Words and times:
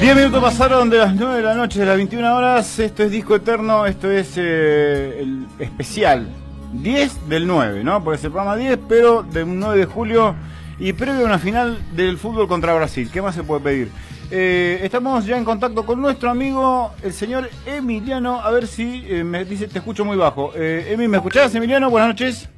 10 0.00 0.16
minutos 0.16 0.42
pasaron 0.42 0.90
de 0.90 0.98
las 0.98 1.14
9 1.14 1.36
de 1.36 1.42
la 1.42 1.54
noche, 1.54 1.80
de 1.80 1.86
las 1.86 1.96
21 1.96 2.36
horas. 2.36 2.78
Esto 2.78 3.02
es 3.02 3.10
Disco 3.10 3.34
Eterno, 3.34 3.86
esto 3.86 4.10
es 4.10 4.34
eh, 4.36 5.20
el 5.20 5.46
especial 5.58 6.28
10 6.74 7.30
del 7.30 7.46
9, 7.46 7.82
¿no? 7.82 8.04
Porque 8.04 8.18
es 8.18 8.24
el 8.24 8.30
programa 8.30 8.56
10, 8.56 8.78
pero 8.86 9.22
del 9.22 9.58
9 9.58 9.78
de 9.78 9.86
julio 9.86 10.34
y 10.78 10.92
previo 10.92 11.22
a 11.22 11.24
una 11.24 11.38
final 11.38 11.78
del 11.96 12.18
fútbol 12.18 12.46
contra 12.46 12.74
Brasil. 12.74 13.08
¿Qué 13.10 13.22
más 13.22 13.34
se 13.34 13.42
puede 13.42 13.62
pedir? 13.62 13.90
Eh, 14.30 14.80
estamos 14.82 15.24
ya 15.24 15.38
en 15.38 15.44
contacto 15.44 15.86
con 15.86 15.98
nuestro 15.98 16.28
amigo, 16.28 16.92
el 17.02 17.14
señor 17.14 17.48
Emiliano. 17.64 18.42
A 18.42 18.50
ver 18.50 18.66
si 18.66 19.06
eh, 19.08 19.24
me 19.24 19.46
dice, 19.46 19.66
te 19.66 19.78
escucho 19.78 20.04
muy 20.04 20.18
bajo. 20.18 20.52
Emi, 20.54 21.08
¿me 21.08 21.16
escuchás, 21.16 21.54
Emiliano? 21.54 21.88
Buenas 21.88 22.08
noches. 22.10 22.50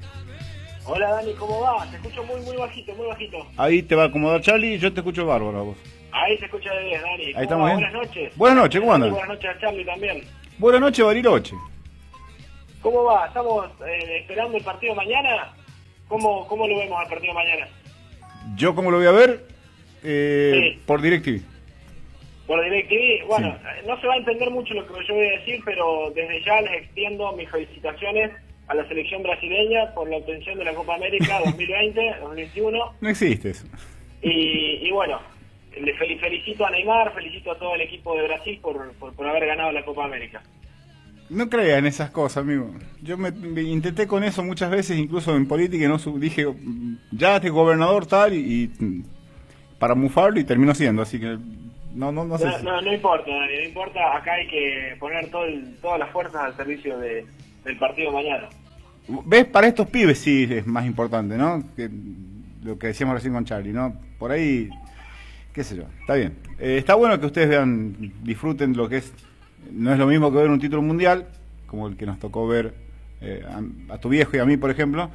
Hola 0.87 1.11
Dani, 1.13 1.33
¿cómo 1.35 1.61
va? 1.61 1.87
Te 1.91 1.97
escucho 1.97 2.23
muy, 2.25 2.41
muy 2.43 2.57
bajito, 2.57 2.95
muy 2.95 3.07
bajito. 3.07 3.39
Ahí 3.57 3.83
te 3.83 3.95
va 3.95 4.05
a 4.05 4.07
acomodar 4.07 4.41
Charlie, 4.43 4.79
yo 4.79 4.93
te 4.93 5.01
escucho 5.01 5.25
bárbaro 5.25 5.59
a 5.59 5.63
vos. 5.63 5.79
Ahí 6.13 6.37
se 6.39 6.45
escucha 6.45 6.73
de 6.75 6.85
bien, 6.85 7.01
Dani. 7.01 7.25
Ahí 7.25 7.43
estamos 7.43 7.67
bien. 7.67 7.81
Buenas 7.81 7.93
noches. 7.95 8.37
Buenas 8.37 8.59
noches, 8.59 8.81
¿cómo 8.81 8.95
andas? 8.95 9.11
Buenas 9.11 9.29
noches 9.29 9.51
a 9.51 9.59
Charlie 9.61 9.85
también. 9.85 10.25
Buenas 10.59 10.81
noches, 10.83 11.05
Bariloche. 11.05 11.57
¿Cómo 12.83 13.05
va? 13.05 13.27
¿Estamos 13.27 13.67
eh, 13.87 14.19
esperando 14.21 14.59
el 14.59 14.65
partido 14.65 14.95
mañana? 14.95 15.55
¿Cómo, 16.07 16.47
¿Cómo 16.47 16.69
lo 16.69 16.77
vemos 16.77 17.01
al 17.01 17.09
partido 17.09 17.33
mañana? 17.33 17.67
¿Yo 18.57 18.75
cómo 18.75 18.91
lo 18.91 18.99
voy 18.99 19.07
a 19.07 19.13
ver? 19.13 19.47
Eh, 20.03 20.79
Por 20.87 21.01
DirecTV. 21.01 21.41
Por 22.47 22.63
DirecTV, 22.63 23.27
bueno, 23.27 23.57
no 23.87 23.99
se 24.03 24.07
va 24.07 24.15
a 24.15 24.19
entender 24.19 24.51
mucho 24.51 24.75
lo 24.75 24.87
que 24.87 25.03
yo 25.07 25.15
voy 25.15 25.29
a 25.29 25.39
decir, 25.39 25.63
pero 25.65 26.11
desde 26.15 26.45
ya 26.45 26.61
les 26.61 26.83
extiendo 26.83 27.33
mis 27.33 27.51
felicitaciones 27.51 28.31
a 28.69 28.75
la 28.75 28.87
selección 28.89 29.23
brasileña 29.23 29.93
por 29.95 30.09
la 30.09 30.17
obtención 30.17 30.59
de 30.59 30.65
la 30.65 30.75
Copa 30.75 30.95
América 30.95 31.41
2020-2021. 31.45 32.93
No 33.01 33.09
existe 33.09 33.51
eso. 33.51 33.67
Y, 34.23 34.91
bueno, 34.91 35.21
le 35.79 35.95
felicito 35.95 36.65
a 36.65 36.71
Neymar, 36.71 37.13
felicito 37.13 37.53
a 37.53 37.59
todo 37.59 37.75
el 37.75 37.83
equipo 37.83 38.17
de 38.17 38.27
Brasil 38.27 38.59
por, 38.63 38.93
por, 38.93 39.27
haber 39.27 39.47
ganado 39.47 39.71
la 39.71 39.85
Copa 39.85 40.07
América. 40.07 40.43
No 41.29 41.51
crea 41.51 41.79
en 41.79 41.87
esas 41.87 42.11
cosas, 42.11 42.39
amigo. 42.39 42.71
Yo 43.03 43.19
me, 43.19 43.29
intenté 43.61 44.07
con 44.07 44.25
eso 44.25 44.43
muchas 44.43 44.71
veces, 44.71 44.97
incluso 44.97 45.37
en 45.37 45.47
política, 45.47 45.85
y 45.85 45.89
no 45.89 45.99
dije, 46.19 46.47
ya 47.13 47.37
este 47.37 47.51
gobernador 47.51 48.07
tal, 48.07 48.33
y, 48.33 48.71
para 49.79 49.95
mufarlo 49.95 50.41
y 50.41 50.45
terminó 50.45 50.75
siendo, 50.75 51.03
así 51.03 51.21
que 51.21 51.37
no, 51.95 52.11
no, 52.11 52.25
no 52.25 52.39
sé. 52.39 52.47
No, 52.63 52.81
no, 52.81 52.93
importa, 52.93 53.31
no 53.31 53.63
importa, 53.63 54.17
acá 54.17 54.35
hay 54.35 54.47
que 54.49 54.97
poner 54.99 55.31
todo 55.31 55.45
todas 55.83 55.99
las 55.99 56.11
fuerzas 56.11 56.43
al 56.43 56.57
servicio 56.57 56.99
de, 56.99 57.27
del 57.65 57.79
partido 57.79 58.13
mañana. 58.13 58.49
¿Ves? 59.27 59.45
Para 59.47 59.69
estos 59.69 59.89
pibes 59.89 60.19
sí 60.19 60.49
es 60.51 60.67
más 60.67 60.87
importante, 60.87 61.37
¿no? 61.37 61.63
Que 61.77 61.91
lo 62.63 62.79
que 62.79 62.89
decíamos 62.89 63.15
recién 63.15 63.35
con 63.35 63.45
Charlie, 63.45 63.73
¿no? 63.73 63.95
Por 64.19 64.33
ahí, 64.33 64.71
qué 65.53 65.63
sé 65.63 65.77
yo, 65.77 65.85
está 66.01 66.15
bien. 66.15 66.37
Eh, 66.59 66.79
está 66.79 66.95
bueno 66.95 67.21
que 67.21 67.27
ustedes 67.27 67.49
vean, 67.49 68.13
disfruten 68.23 68.75
lo 68.77 68.89
que 68.89 68.99
es, 68.99 69.13
no 69.71 69.93
es 69.93 69.99
lo 69.99 70.07
mismo 70.07 70.33
que 70.33 70.39
ver 70.39 70.51
un 70.51 70.59
título 70.59 70.81
mundial, 70.81 71.27
como 71.67 71.89
el 71.89 71.97
que 71.97 72.07
nos 72.07 72.19
tocó 72.19 72.47
ver 72.49 72.75
eh, 73.21 73.45
a, 73.91 73.99
tu 73.99 74.09
viejo 74.09 74.37
y 74.37 74.41
a 74.41 74.47
mí, 74.47 74.57
por 74.57 74.71
ejemplo. 74.71 75.11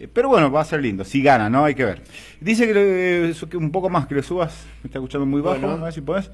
Eh, 0.00 0.08
pero 0.12 0.28
bueno, 0.28 0.50
va 0.50 0.62
a 0.62 0.64
ser 0.64 0.82
lindo, 0.82 1.04
si 1.04 1.22
gana, 1.22 1.48
¿no? 1.48 1.64
Hay 1.64 1.76
que 1.76 1.84
ver. 1.84 2.02
Dice 2.40 2.66
que, 2.66 3.56
un 3.56 3.70
poco 3.70 3.88
más, 3.88 4.08
que 4.08 4.16
le 4.16 4.22
subas, 4.24 4.66
me 4.82 4.88
está 4.88 4.98
escuchando 4.98 5.26
muy 5.26 5.40
bajo, 5.40 5.64
a 5.64 5.76
ver 5.76 5.92
si 5.92 6.00
podés. 6.00 6.30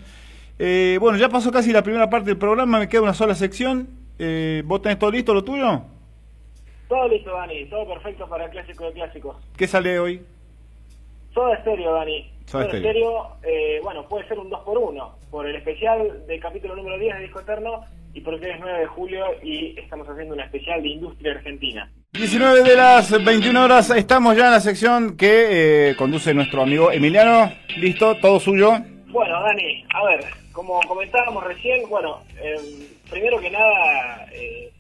bueno, 0.99 1.19
ya 1.19 1.29
pasó 1.29 1.53
casi 1.53 1.73
la 1.73 1.83
primera 1.83 2.09
parte 2.09 2.29
del 2.31 2.39
programa, 2.39 2.79
me 2.79 2.89
queda 2.89 3.03
una 3.03 3.15
sola 3.15 3.35
sección. 3.35 4.06
¿Vos 4.65 4.83
tenés 4.83 4.99
todo 4.99 5.11
listo, 5.11 5.35
lo 5.35 5.45
tuyo? 5.45 5.83
Todo 6.89 7.09
listo, 7.09 7.33
Dani. 7.33 7.65
Todo 7.67 7.87
perfecto 7.87 8.29
para 8.29 8.45
el 8.45 8.51
clásico 8.51 8.85
de 8.85 8.93
clásicos. 8.93 9.37
¿Qué 9.57 9.67
sale 9.67 9.99
hoy? 9.99 10.23
Todo 11.35 11.53
estéreo, 11.53 11.93
Dani. 11.93 12.31
Todo 12.51 12.63
estéreo. 12.63 13.37
Eh, 13.43 13.81
bueno, 13.83 14.09
puede 14.09 14.27
ser 14.29 14.39
un 14.39 14.49
2 14.49 14.61
por 14.61 14.79
1 14.79 15.15
Por 15.31 15.47
el 15.47 15.57
especial 15.57 16.27
del 16.27 16.41
capítulo 16.41 16.77
número 16.77 16.99
10 16.99 17.17
de 17.17 17.23
Disco 17.23 17.41
Eterno 17.41 17.85
y 18.15 18.21
porque 18.21 18.51
es 18.51 18.57
9 18.59 18.79
de 18.79 18.87
julio 18.87 19.25
y 19.43 19.79
estamos 19.79 20.09
haciendo 20.09 20.35
una 20.35 20.45
especial 20.45 20.81
de 20.83 20.89
industria 20.89 21.33
argentina. 21.33 21.91
19 22.13 22.63
de 22.63 22.75
las 22.75 23.23
21 23.23 23.63
horas, 23.63 23.91
estamos 23.91 24.35
ya 24.35 24.47
en 24.47 24.53
la 24.53 24.61
sección 24.61 25.19
que 25.19 25.91
eh, 25.91 25.97
conduce 25.97 26.33
nuestro 26.33 26.63
amigo 26.63 26.91
Emiliano. 26.91 27.53
¿Listo? 27.77 28.17
¿Todo 28.17 28.41
suyo? 28.41 28.73
Bueno, 29.09 29.43
Dani, 29.43 29.85
a 29.93 30.05
ver, 30.07 30.25
como 30.53 30.81
comentábamos 30.89 31.45
recién, 31.45 31.87
bueno, 31.91 32.23
eh, 32.41 32.57
primero 33.11 33.41
que 33.41 33.51
nada, 33.51 34.27
eh, 34.33 34.71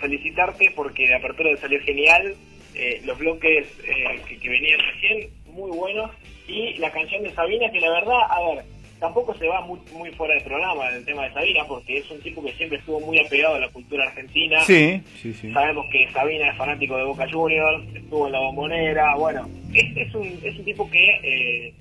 felicitarte 0.00 0.72
porque 0.74 1.06
la 1.06 1.16
apertura 1.16 1.56
salió 1.56 1.80
genial, 1.82 2.34
eh, 2.74 3.00
los 3.04 3.18
bloques 3.18 3.66
eh, 3.84 4.38
que, 4.40 4.48
venían 4.48 4.80
recién, 4.80 5.30
muy 5.46 5.70
buenos, 5.70 6.10
y 6.46 6.74
la 6.78 6.90
canción 6.90 7.22
de 7.22 7.32
Sabina, 7.34 7.70
que 7.70 7.80
la 7.80 7.90
verdad, 7.90 8.20
a 8.30 8.40
ver, 8.54 8.64
tampoco 9.00 9.34
se 9.34 9.46
va 9.46 9.60
muy, 9.62 9.78
muy 9.92 10.10
fuera 10.12 10.34
del 10.34 10.44
programa 10.44 10.88
el 10.90 11.04
tema 11.04 11.24
de 11.24 11.34
Sabina, 11.34 11.64
porque 11.66 11.98
es 11.98 12.10
un 12.10 12.20
tipo 12.20 12.42
que 12.42 12.52
siempre 12.54 12.78
estuvo 12.78 13.00
muy 13.00 13.18
apegado 13.18 13.56
a 13.56 13.60
la 13.60 13.68
cultura 13.68 14.04
argentina. 14.04 14.60
Sí, 14.62 15.00
sí, 15.20 15.32
sí. 15.34 15.52
Sabemos 15.52 15.86
que 15.92 16.10
Sabina 16.12 16.50
es 16.50 16.56
fanático 16.56 16.96
de 16.96 17.04
Boca 17.04 17.26
Juniors, 17.30 17.84
estuvo 17.94 18.26
en 18.26 18.32
la 18.32 18.40
bombonera, 18.40 19.14
bueno, 19.16 19.48
es, 19.74 19.96
es, 19.96 20.14
un, 20.14 20.40
es 20.42 20.58
un 20.58 20.64
tipo 20.64 20.88
que, 20.90 21.06
eh, 21.22 21.74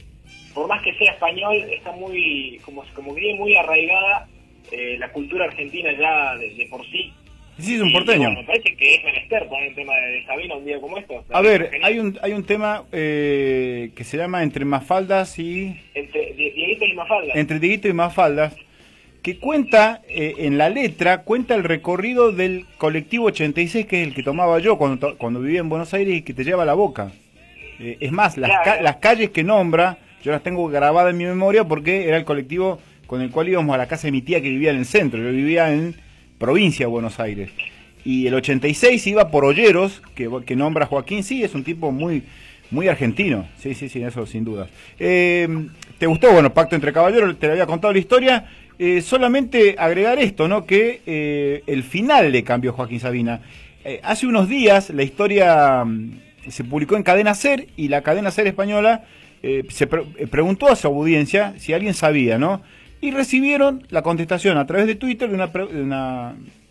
por 0.54 0.68
más 0.68 0.82
que 0.84 0.94
sea 0.96 1.14
español, 1.14 1.56
está 1.72 1.92
muy, 1.92 2.60
como, 2.66 2.84
como 2.94 3.16
que 3.16 3.34
muy 3.36 3.56
arraigada 3.56 4.28
la 4.72 5.12
cultura 5.12 5.46
argentina 5.46 5.92
ya 5.92 6.36
de 6.36 6.68
por 6.70 6.86
sí 6.88 7.14
Sí, 7.60 7.76
es 7.76 7.82
un 7.82 7.92
porteño. 7.92 8.32
me 8.32 8.44
parece 8.44 8.76
que 8.76 8.96
es 8.96 9.04
menester 9.04 9.48
poner 9.48 9.70
el 9.70 9.76
tema 9.76 9.96
de 9.96 10.24
Sabina 10.26 10.56
un 10.56 10.66
día 10.66 10.80
como 10.80 10.98
esto. 10.98 11.24
A 11.32 11.42
ver, 11.42 11.72
hay 11.82 11.98
un, 11.98 12.18
hay 12.22 12.34
un 12.34 12.44
tema 12.44 12.84
eh, 12.92 13.90
que 13.96 14.04
se 14.04 14.18
llama 14.18 14.44
Entre 14.44 14.64
Mafaldas 14.64 15.40
y... 15.40 15.80
Entre 15.96 16.34
Dieguito 16.34 16.86
y 16.86 16.94
Mafaldas. 16.94 17.36
Entre 17.36 17.60
Dieguito 17.60 17.88
y 17.88 17.94
Mafaldas, 17.94 18.56
que 19.24 19.40
cuenta, 19.40 20.02
eh, 20.08 20.36
en 20.38 20.60
la 20.60 20.70
letra, 20.70 21.24
cuenta 21.24 21.56
el 21.56 21.64
recorrido 21.64 22.32
del 22.32 22.68
colectivo 22.78 23.26
86, 23.26 23.88
que 23.88 24.02
es 24.04 24.08
el 24.08 24.14
que 24.14 24.22
tomaba 24.22 24.60
yo 24.60 24.78
cuando, 24.78 25.18
cuando 25.18 25.42
vivía 25.42 25.60
en 25.60 25.70
Buenos 25.70 25.94
Aires 25.96 26.16
y 26.16 26.22
que 26.22 26.36
te 26.36 26.44
lleva 26.44 26.62
a 26.62 26.68
la 26.68 26.76
boca. 26.76 27.12
Eh, 27.80 27.98
es 28.00 28.12
más, 28.12 28.38
las, 28.38 28.52
las 28.82 28.98
calles 28.98 29.32
que 29.32 29.44
nombra, 29.44 29.98
yo 30.24 30.32
las 30.32 30.44
tengo 30.44 30.68
grabadas 30.68 31.12
en 31.12 31.18
mi 31.18 31.26
memoria 31.26 31.64
porque 31.64 32.08
era 32.08 32.18
el 32.18 32.24
colectivo 32.26 32.80
con 33.08 33.22
el 33.22 33.32
cual 33.32 33.50
íbamos 33.50 33.74
a 33.74 33.78
la 33.78 33.88
casa 33.88 34.08
de 34.08 34.12
mi 34.12 34.22
tía 34.22 34.42
que 34.42 34.50
vivía 34.50 34.72
en 34.72 34.78
el 34.78 34.86
centro. 34.86 35.22
Yo 35.22 35.32
vivía 35.32 35.74
en 35.74 35.96
provincia 36.38 36.86
de 36.86 36.92
Buenos 36.92 37.20
Aires. 37.20 37.50
Y 38.06 38.28
el 38.28 38.36
86 38.36 39.08
iba 39.08 39.32
por 39.32 39.44
Olleros, 39.44 40.02
que, 40.16 40.30
que 40.46 40.56
nombra 40.56 40.86
Joaquín, 40.86 41.24
sí, 41.24 41.44
es 41.44 41.56
un 41.56 41.64
tipo 41.64 41.92
muy, 41.92 42.24
muy 42.72 42.88
argentino, 42.88 43.48
sí, 43.58 43.74
sí, 43.74 43.90
sí, 43.90 44.02
eso 44.02 44.26
sin 44.26 44.44
duda. 44.44 44.68
Eh, 45.00 45.48
¿Te 45.98 46.06
gustó? 46.06 46.32
Bueno, 46.32 46.54
Pacto 46.54 46.76
entre 46.76 46.94
Caballeros, 46.94 47.38
te 47.40 47.50
había 47.50 47.66
contado 47.66 47.94
la 47.94 48.00
historia. 48.00 48.46
Eh, 48.80 49.02
solamente 49.02 49.76
agregar 49.78 50.20
esto, 50.20 50.48
¿no? 50.48 50.66
Que 50.66 51.02
eh, 51.06 51.64
el 51.66 51.84
final 51.84 52.32
le 52.32 52.44
cambió 52.44 52.74
Joaquín 52.74 53.00
Sabina. 53.00 53.42
hace 54.04 54.28
unos 54.28 54.48
días 54.50 54.90
la 54.90 55.04
historia 55.04 55.84
mm, 55.84 56.20
se 56.50 56.64
publicó 56.64 56.96
en 56.96 57.04
Cadena 57.04 57.34
Ser 57.34 57.68
y 57.76 57.88
la 57.88 58.02
Cadena 58.02 58.32
Ser 58.32 58.48
española 58.48 59.06
se 59.70 59.88
preguntó 59.88 60.68
a 60.68 60.76
su 60.76 60.88
audiencia 60.88 61.54
si 61.58 61.72
alguien 61.72 61.94
sabía, 61.94 62.38
¿no? 62.38 62.62
Y 63.02 63.12
recibieron 63.12 63.86
la 63.90 64.02
contestación 64.02 64.58
a 64.58 64.66
través 64.66 64.88
de 64.88 64.96
Twitter 64.96 65.30
de 65.30 65.36
una, 65.36 65.48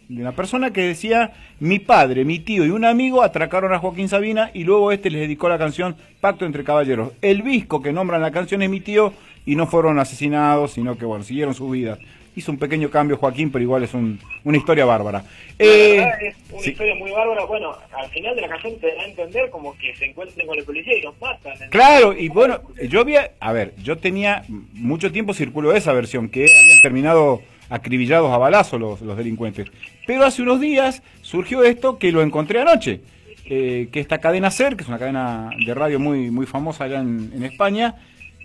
de 0.08 0.20
una, 0.20 0.32
persona 0.32 0.72
que 0.72 0.82
decía, 0.82 1.32
mi 1.60 1.78
padre, 1.78 2.24
mi 2.24 2.38
tío 2.38 2.64
y 2.64 2.70
un 2.70 2.84
amigo 2.84 3.22
atracaron 3.22 3.72
a 3.72 3.78
Joaquín 3.78 4.08
Sabina 4.08 4.50
y 4.52 4.64
luego 4.64 4.92
este 4.92 5.10
les 5.10 5.22
dedicó 5.22 5.48
la 5.48 5.58
canción 5.58 5.96
Pacto 6.20 6.44
entre 6.44 6.64
Caballeros. 6.64 7.12
El 7.22 7.42
visco 7.42 7.82
que 7.82 7.92
nombran 7.92 8.22
la 8.22 8.30
canción 8.30 8.62
es 8.62 8.70
mi 8.70 8.80
tío 8.80 9.12
y 9.44 9.56
no 9.56 9.66
fueron 9.66 9.98
asesinados, 9.98 10.72
sino 10.72 10.98
que 10.98 11.04
bueno, 11.04 11.24
siguieron 11.24 11.54
su 11.54 11.70
vida 11.70 11.98
hizo 12.36 12.52
un 12.52 12.58
pequeño 12.58 12.90
cambio 12.90 13.16
Joaquín, 13.16 13.50
pero 13.50 13.62
igual 13.62 13.82
es 13.82 13.94
una 13.94 14.56
historia 14.56 14.84
bárbara. 14.84 15.24
Eh, 15.58 16.06
es 16.20 16.36
una 16.52 16.66
historia 16.66 16.94
muy 16.94 17.10
bárbara. 17.10 17.44
Bueno, 17.46 17.74
al 17.92 18.08
final 18.10 18.36
de 18.36 18.42
la 18.42 18.48
canción 18.48 18.78
te 18.78 18.94
da 18.94 19.02
a 19.02 19.06
entender 19.06 19.50
como 19.50 19.76
que 19.78 19.96
se 19.96 20.04
encuentren 20.04 20.46
con 20.46 20.58
el 20.58 20.64
policía 20.64 20.96
y 20.96 21.00
los 21.00 21.18
matan. 21.18 21.54
Claro, 21.70 22.12
y 22.12 22.28
bueno, 22.28 22.60
yo 22.88 23.00
había, 23.00 23.32
a 23.40 23.52
ver, 23.52 23.74
yo 23.82 23.96
tenía 23.96 24.44
mucho 24.48 25.10
tiempo 25.10 25.32
circuló 25.32 25.74
esa 25.74 25.94
versión, 25.94 26.28
que 26.28 26.44
habían 26.44 26.80
terminado 26.82 27.40
acribillados 27.70 28.30
a 28.30 28.36
balazo 28.36 28.78
los, 28.78 29.00
los 29.00 29.16
delincuentes. 29.16 29.68
Pero 30.06 30.24
hace 30.24 30.42
unos 30.42 30.60
días 30.60 31.02
surgió 31.22 31.64
esto 31.64 31.98
que 31.98 32.12
lo 32.12 32.22
encontré 32.22 32.60
anoche. 32.60 33.00
Eh, 33.48 33.88
que 33.92 34.00
esta 34.00 34.18
cadena 34.18 34.50
SER, 34.50 34.76
que 34.76 34.82
es 34.82 34.88
una 34.88 34.98
cadena 34.98 35.50
de 35.64 35.72
radio 35.72 36.00
muy, 36.00 36.32
muy 36.32 36.46
famosa 36.46 36.82
allá 36.82 36.98
en 36.98 37.44
España, 37.44 37.94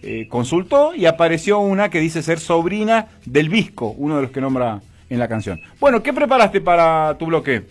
eh, 0.04 0.28
consultó 0.28 0.96
y 0.96 1.06
apareció 1.06 1.60
una 1.60 1.90
que 1.90 2.00
dice 2.00 2.22
ser 2.22 2.40
sobrina 2.40 3.08
del 3.26 3.50
Visco, 3.50 3.88
uno 3.98 4.16
de 4.16 4.24
los 4.24 4.32
que 4.32 4.42
nombra 4.42 4.82
en 5.10 5.20
la 5.20 5.28
canción. 5.28 5.62
Bueno, 5.80 6.02
¿qué 6.02 6.14
preparaste 6.14 6.62
para 6.62 7.18
tu 7.18 7.28
bloque? 7.28 7.64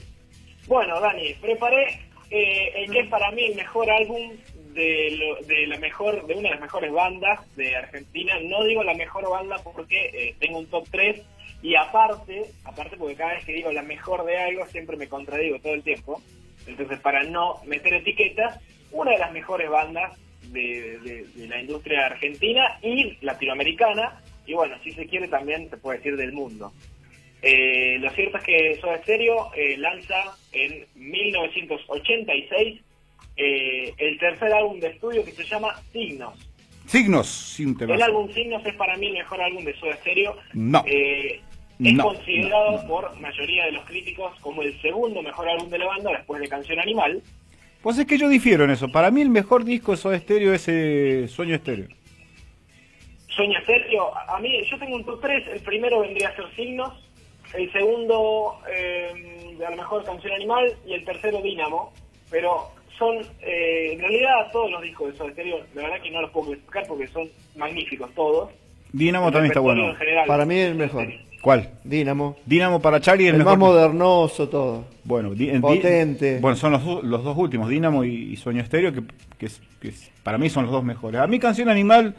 Bueno, 0.67 1.01
Dani, 1.01 1.35
preparé 1.41 2.01
eh, 2.31 2.73
el 2.77 2.93
que 2.93 3.01
es 3.01 3.09
para 3.09 3.31
mí 3.33 3.45
el 3.47 3.57
mejor 3.57 3.91
álbum 3.91 4.31
de, 4.75 5.37
de, 5.47 5.67
la 5.67 5.79
mejor 5.79 6.27
de 6.27 6.35
una 6.35 6.49
de 6.49 6.55
las 6.55 6.61
mejores 6.61 6.93
bandas 6.93 7.41
de 7.57 7.75
Argentina. 7.75 8.35
No 8.45 8.63
digo 8.65 8.85
la 8.85 8.95
mejor 8.95 9.29
banda 9.29 9.57
porque 9.65 10.11
eh, 10.13 10.35
tengo 10.39 10.59
un 10.59 10.67
top 10.67 10.87
3 10.91 11.21
y 11.63 11.75
aparte, 11.75 12.47
aparte 12.65 12.97
porque 12.97 13.17
cada 13.17 13.35
vez 13.35 13.45
que 13.45 13.53
digo 13.53 13.73
la 13.73 13.83
mejor 13.83 14.25
de 14.25 14.39
algo 14.39 14.67
siempre 14.67 14.97
me 14.97 15.09
contradigo 15.09 15.59
todo 15.59 15.75
el 15.75 15.83
tiempo. 15.83 16.23
Entonces, 16.67 17.01
para 17.01 17.25
no 17.25 17.61
meter 17.67 17.95
etiquetas, 17.95 18.61
una 18.93 19.13
de 19.13 19.19
las 19.19 19.33
mejores 19.33 19.69
bandas 19.69 20.13
de, 20.49 21.27
la 21.49 21.61
industria 21.61 22.07
argentina 22.07 22.79
y 22.83 23.19
latinoamericana, 23.21 24.21
y 24.47 24.55
bueno, 24.55 24.77
si 24.83 24.93
se 24.93 25.07
quiere 25.07 25.29
también 25.29 25.69
se 25.71 25.77
puede 25.77 25.99
decir 25.99 26.17
del 26.17 26.33
mundo. 26.33 26.73
Eh, 27.43 27.99
lo 28.01 28.11
cierto 28.11 28.39
es 28.39 28.45
que 28.45 28.79
Soda 28.81 28.99
Stereo 28.99 29.51
eh, 29.55 29.77
lanza 29.79 30.37
en 30.53 30.85
1986 30.95 32.81
eh, 33.37 33.95
el 33.97 34.19
tercer 34.19 34.53
álbum 34.53 34.79
de 34.79 34.89
estudio 34.89 35.25
que 35.25 35.33
se 35.33 35.45
llama 35.45 35.75
Signos. 35.93 36.35
Signos, 36.87 37.29
sin 37.29 37.77
El 37.81 38.03
álbum 38.03 38.31
Signos 38.33 38.67
es 38.67 38.75
para 38.75 38.97
mí 38.97 39.07
el 39.07 39.13
mejor 39.15 39.41
álbum 39.41 39.65
de 39.65 39.75
Soda 39.79 39.97
Stereo. 39.97 40.37
No. 40.53 40.85
es 40.87 41.99
considerado 41.99 42.87
por 42.87 43.19
mayoría 43.21 43.67
de 43.67 43.73
los 43.73 43.85
críticos 43.87 44.39
como 44.41 44.63
el 44.63 44.79
segundo 44.83 45.23
mejor 45.23 45.49
álbum 45.49 45.71
de 45.71 45.79
la 45.79 45.87
banda 45.87 46.11
después 46.11 46.41
de 46.43 46.49
Canción 46.49 46.79
Animal. 46.81 47.23
Pues 47.83 47.99
es 47.99 48.07
que 48.07 48.19
yo 48.19 48.29
difiero 48.29 48.65
en 48.65 48.71
eso. 48.71 48.91
Para 48.91 49.11
mí 49.11 49.23
el 49.23 49.31
mejor 49.31 49.65
disco 49.65 49.93
de 49.93 49.97
Soda 49.97 50.19
Stereo 50.19 50.53
es 50.53 51.31
Sueño 51.31 51.55
Estéreo. 51.55 51.89
Sueño 53.29 53.59
Estéreo, 53.59 54.13
a 54.17 54.39
mí 54.39 54.63
yo 54.71 54.79
tengo 54.79 54.97
un 54.97 55.05
top 55.05 55.21
3. 55.23 55.49
El 55.49 55.61
primero 55.61 56.01
vendría 56.01 56.29
a 56.29 56.37
ser 56.37 56.45
Signos, 56.55 56.93
el 57.55 57.73
segundo 57.73 58.59
eh, 58.71 59.57
a 59.67 59.71
lo 59.71 59.77
mejor 59.77 60.05
Canción 60.05 60.35
Animal 60.35 60.77
y 60.87 60.93
el 60.93 61.05
tercero 61.05 61.41
Dínamo. 61.41 61.93
Pero 62.31 62.69
son, 62.99 63.17
eh, 63.41 63.93
en 63.93 64.01
realidad 64.01 64.53
todos 64.53 64.71
los 64.71 64.83
discos 64.83 65.13
de 65.13 65.19
Soda 65.19 65.33
Stereo, 65.33 65.61
la 65.75 65.83
verdad 65.83 66.03
que 66.03 66.11
no 66.11 66.21
los 66.21 66.31
puedo 66.31 66.49
clasificar 66.49 66.87
porque 66.87 67.09
son 67.09 67.29
magníficos 67.57 68.15
todos. 68.15 68.51
Dínamo 68.93 69.31
también 69.31 69.53
está 69.53 69.61
bueno. 69.61 69.97
Para 70.27 70.45
mí 70.45 70.59
es 70.59 70.69
el 70.69 70.75
mejor. 70.75 71.09
¿Cuál? 71.41 71.71
Dínamo. 71.85 72.37
Dínamo 72.45 72.81
para 72.81 73.01
Charlie 73.01 73.29
el, 73.29 73.37
el 73.37 73.45
más 73.45 73.57
modernoso 73.57 74.49
todo. 74.49 74.85
Bueno, 75.05 75.33
potente. 75.61 76.39
bueno, 76.39 76.57
son 76.57 76.73
los, 76.73 77.03
los, 77.03 77.25
dos 77.25 77.37
últimos, 77.37 77.69
Dínamo 77.69 78.05
y, 78.05 78.37
Sueño 78.37 78.63
Estéreo, 78.63 78.93
que, 78.93 79.03
que, 79.39 79.93
para 80.23 80.37
mí 80.37 80.51
son 80.51 80.65
los 80.65 80.73
dos 80.73 80.85
mejores. 80.85 81.21
A 81.21 81.27
mi 81.27 81.39
canción 81.39 81.71
Animal, 81.71 82.15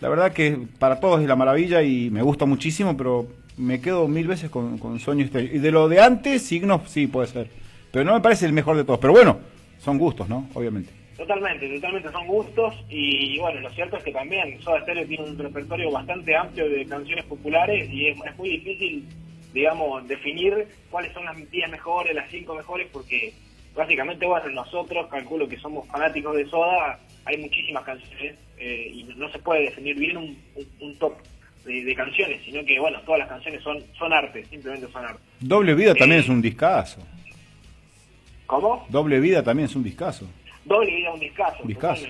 la 0.00 0.08
verdad 0.08 0.32
que 0.32 0.58
para 0.78 0.98
todos 0.98 1.20
es 1.20 1.28
la 1.28 1.36
maravilla 1.36 1.82
y 1.82 2.10
me 2.10 2.22
gusta 2.22 2.44
muchísimo, 2.44 2.96
pero 2.96 3.28
me 3.56 3.80
quedo 3.80 4.08
mil 4.08 4.26
veces 4.26 4.50
con, 4.50 4.78
con 4.78 4.98
Sueño 4.98 5.24
Estéreo. 5.24 5.54
Y 5.54 5.58
de 5.58 5.70
lo 5.70 5.88
de 5.88 6.00
antes, 6.00 6.42
Signos, 6.42 6.82
sí, 6.86 7.06
puede 7.06 7.28
ser. 7.28 7.48
Pero 7.92 8.04
no 8.04 8.14
me 8.14 8.20
parece 8.20 8.46
el 8.46 8.52
mejor 8.52 8.76
de 8.76 8.84
todos. 8.84 8.98
Pero 8.98 9.12
bueno, 9.12 9.38
son 9.78 9.96
gustos, 9.96 10.28
¿no? 10.28 10.48
Obviamente. 10.54 11.05
Totalmente, 11.16 11.66
totalmente 11.68 12.12
son 12.12 12.26
gustos 12.26 12.74
y 12.90 13.38
bueno, 13.38 13.60
lo 13.60 13.70
cierto 13.70 13.96
es 13.96 14.04
que 14.04 14.12
también 14.12 14.60
Soda 14.60 14.82
Stereo 14.82 15.06
tiene 15.06 15.24
un 15.24 15.38
repertorio 15.38 15.90
bastante 15.90 16.36
amplio 16.36 16.68
de 16.68 16.84
canciones 16.84 17.24
populares 17.24 17.88
y 17.90 18.08
es, 18.08 18.18
muy 18.36 18.50
difícil, 18.50 19.08
digamos, 19.54 20.06
definir 20.08 20.68
cuáles 20.90 21.14
son 21.14 21.24
las 21.24 21.50
10 21.50 21.70
mejores, 21.70 22.14
las 22.14 22.30
5 22.30 22.54
mejores, 22.54 22.88
porque 22.92 23.32
básicamente, 23.74 24.26
bueno, 24.26 24.50
nosotros, 24.50 25.06
calculo 25.10 25.48
que 25.48 25.56
somos 25.56 25.88
fanáticos 25.88 26.36
de 26.36 26.46
Soda, 26.50 27.00
hay 27.24 27.38
muchísimas 27.38 27.84
canciones 27.84 28.36
eh, 28.58 28.90
y 28.92 29.04
no 29.16 29.30
se 29.30 29.38
puede 29.38 29.62
definir 29.62 29.96
bien 29.96 30.18
un, 30.18 30.98
top 30.98 31.14
de, 31.64 31.94
canciones, 31.94 32.42
sino 32.44 32.62
que, 32.62 32.78
bueno, 32.78 33.00
todas 33.06 33.20
las 33.20 33.28
canciones 33.28 33.62
son, 33.62 33.82
son 33.98 34.12
arte, 34.12 34.44
simplemente 34.44 34.86
son 34.92 35.02
arte. 35.02 35.22
Doble 35.40 35.74
Vida 35.74 35.94
también 35.94 36.20
eh, 36.20 36.24
es 36.24 36.28
un 36.28 36.42
discazo. 36.42 37.00
¿Cómo? 38.46 38.86
Doble 38.90 39.18
Vida 39.18 39.42
también 39.42 39.66
es 39.66 39.74
un 39.74 39.82
discazo. 39.82 40.28
Doble 40.66 40.94
Vida 40.94 41.12
un 41.12 41.20
discazo. 41.20 41.62
Discazo. 41.64 42.06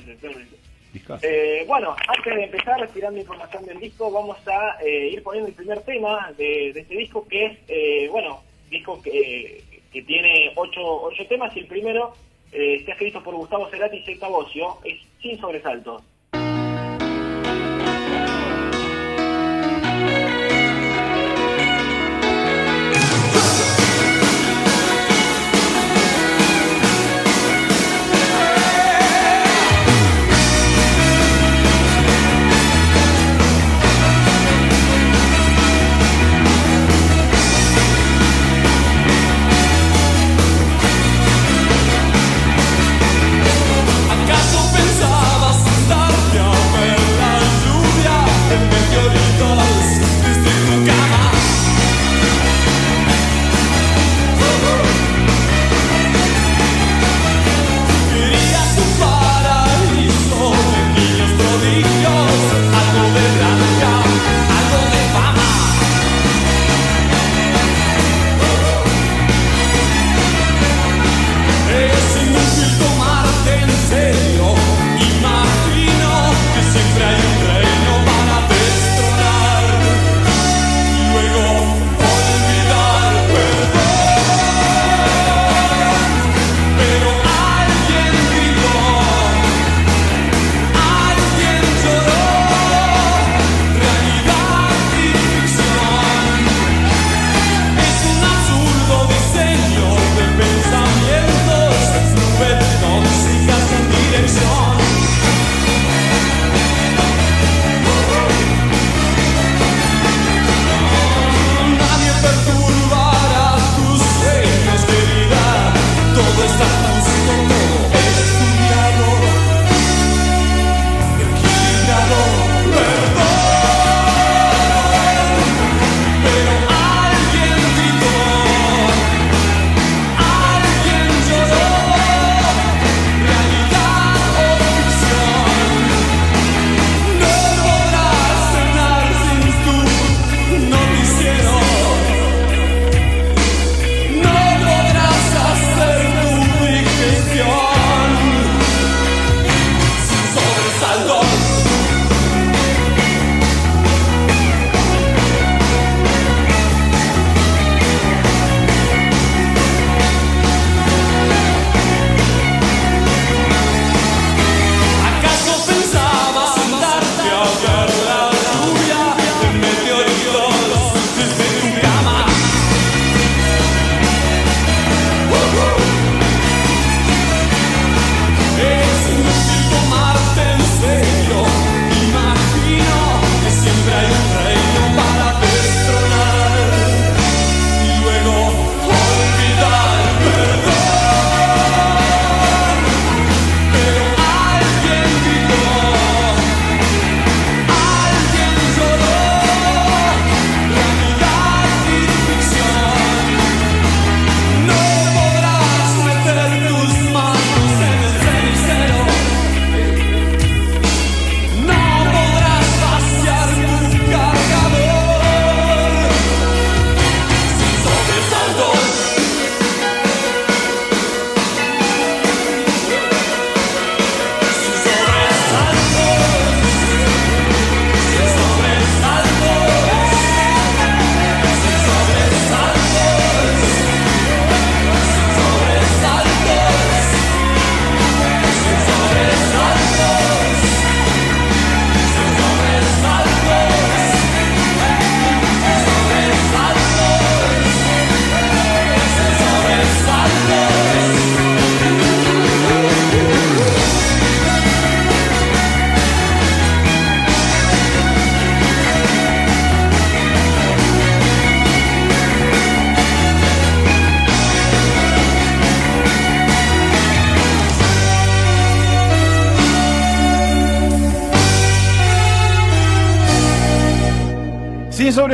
Eh, 1.22 1.64
bueno, 1.66 1.94
antes 2.08 2.34
de 2.34 2.44
empezar 2.44 2.88
tirando 2.88 3.20
información 3.20 3.66
del 3.66 3.78
disco, 3.78 4.10
vamos 4.10 4.38
a 4.48 4.78
eh, 4.82 5.10
ir 5.12 5.22
poniendo 5.22 5.48
el 5.48 5.54
primer 5.54 5.82
tema 5.82 6.32
de, 6.38 6.70
este 6.70 6.96
disco, 6.96 7.26
que 7.28 7.46
es, 7.46 7.58
eh, 7.68 8.08
bueno, 8.10 8.42
disco 8.70 9.00
que, 9.02 9.62
que 9.92 10.02
tiene 10.02 10.52
ocho, 10.56 11.02
ocho 11.02 11.26
temas 11.26 11.54
y 11.54 11.60
el 11.60 11.66
primero 11.66 12.14
está 12.50 12.92
escrito 12.92 13.22
por 13.22 13.34
Gustavo 13.34 13.68
Cerati 13.68 13.98
y 13.98 14.04
Secta 14.04 14.28
Bocio, 14.28 14.78
es 14.84 14.98
Sin 15.20 15.38
Sobresaltos. 15.38 16.02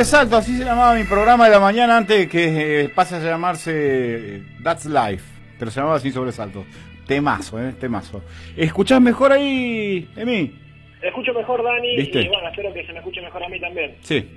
Sobresalto, 0.03 0.35
así 0.35 0.57
se 0.57 0.65
llamaba 0.65 0.95
mi 0.95 1.05
programa 1.05 1.45
de 1.45 1.51
la 1.51 1.61
mañana 1.61 1.95
antes 1.95 2.27
que 2.27 2.81
eh, 2.81 2.89
pase 2.89 3.15
a 3.15 3.19
llamarse 3.19 3.71
eh, 3.73 4.43
That's 4.61 4.85
Life. 4.85 5.23
Pero 5.57 5.71
se 5.71 5.79
llamaba 5.79 5.97
Sin 6.01 6.11
sobresalto. 6.11 6.65
Temazo, 7.07 7.57
eh, 7.57 7.71
temazo. 7.79 8.21
¿Escuchás 8.57 8.99
mejor 8.99 9.31
ahí, 9.31 10.09
Emi? 10.17 10.53
Escucho 11.01 11.33
mejor, 11.33 11.63
Dani, 11.63 11.95
¿Viste? 11.95 12.21
y 12.21 12.27
bueno, 12.27 12.49
espero 12.49 12.73
que 12.73 12.85
se 12.85 12.91
me 12.91 12.99
escuche 12.99 13.21
mejor 13.21 13.45
a 13.45 13.47
mí 13.47 13.57
también. 13.61 13.95
Sí. 14.01 14.27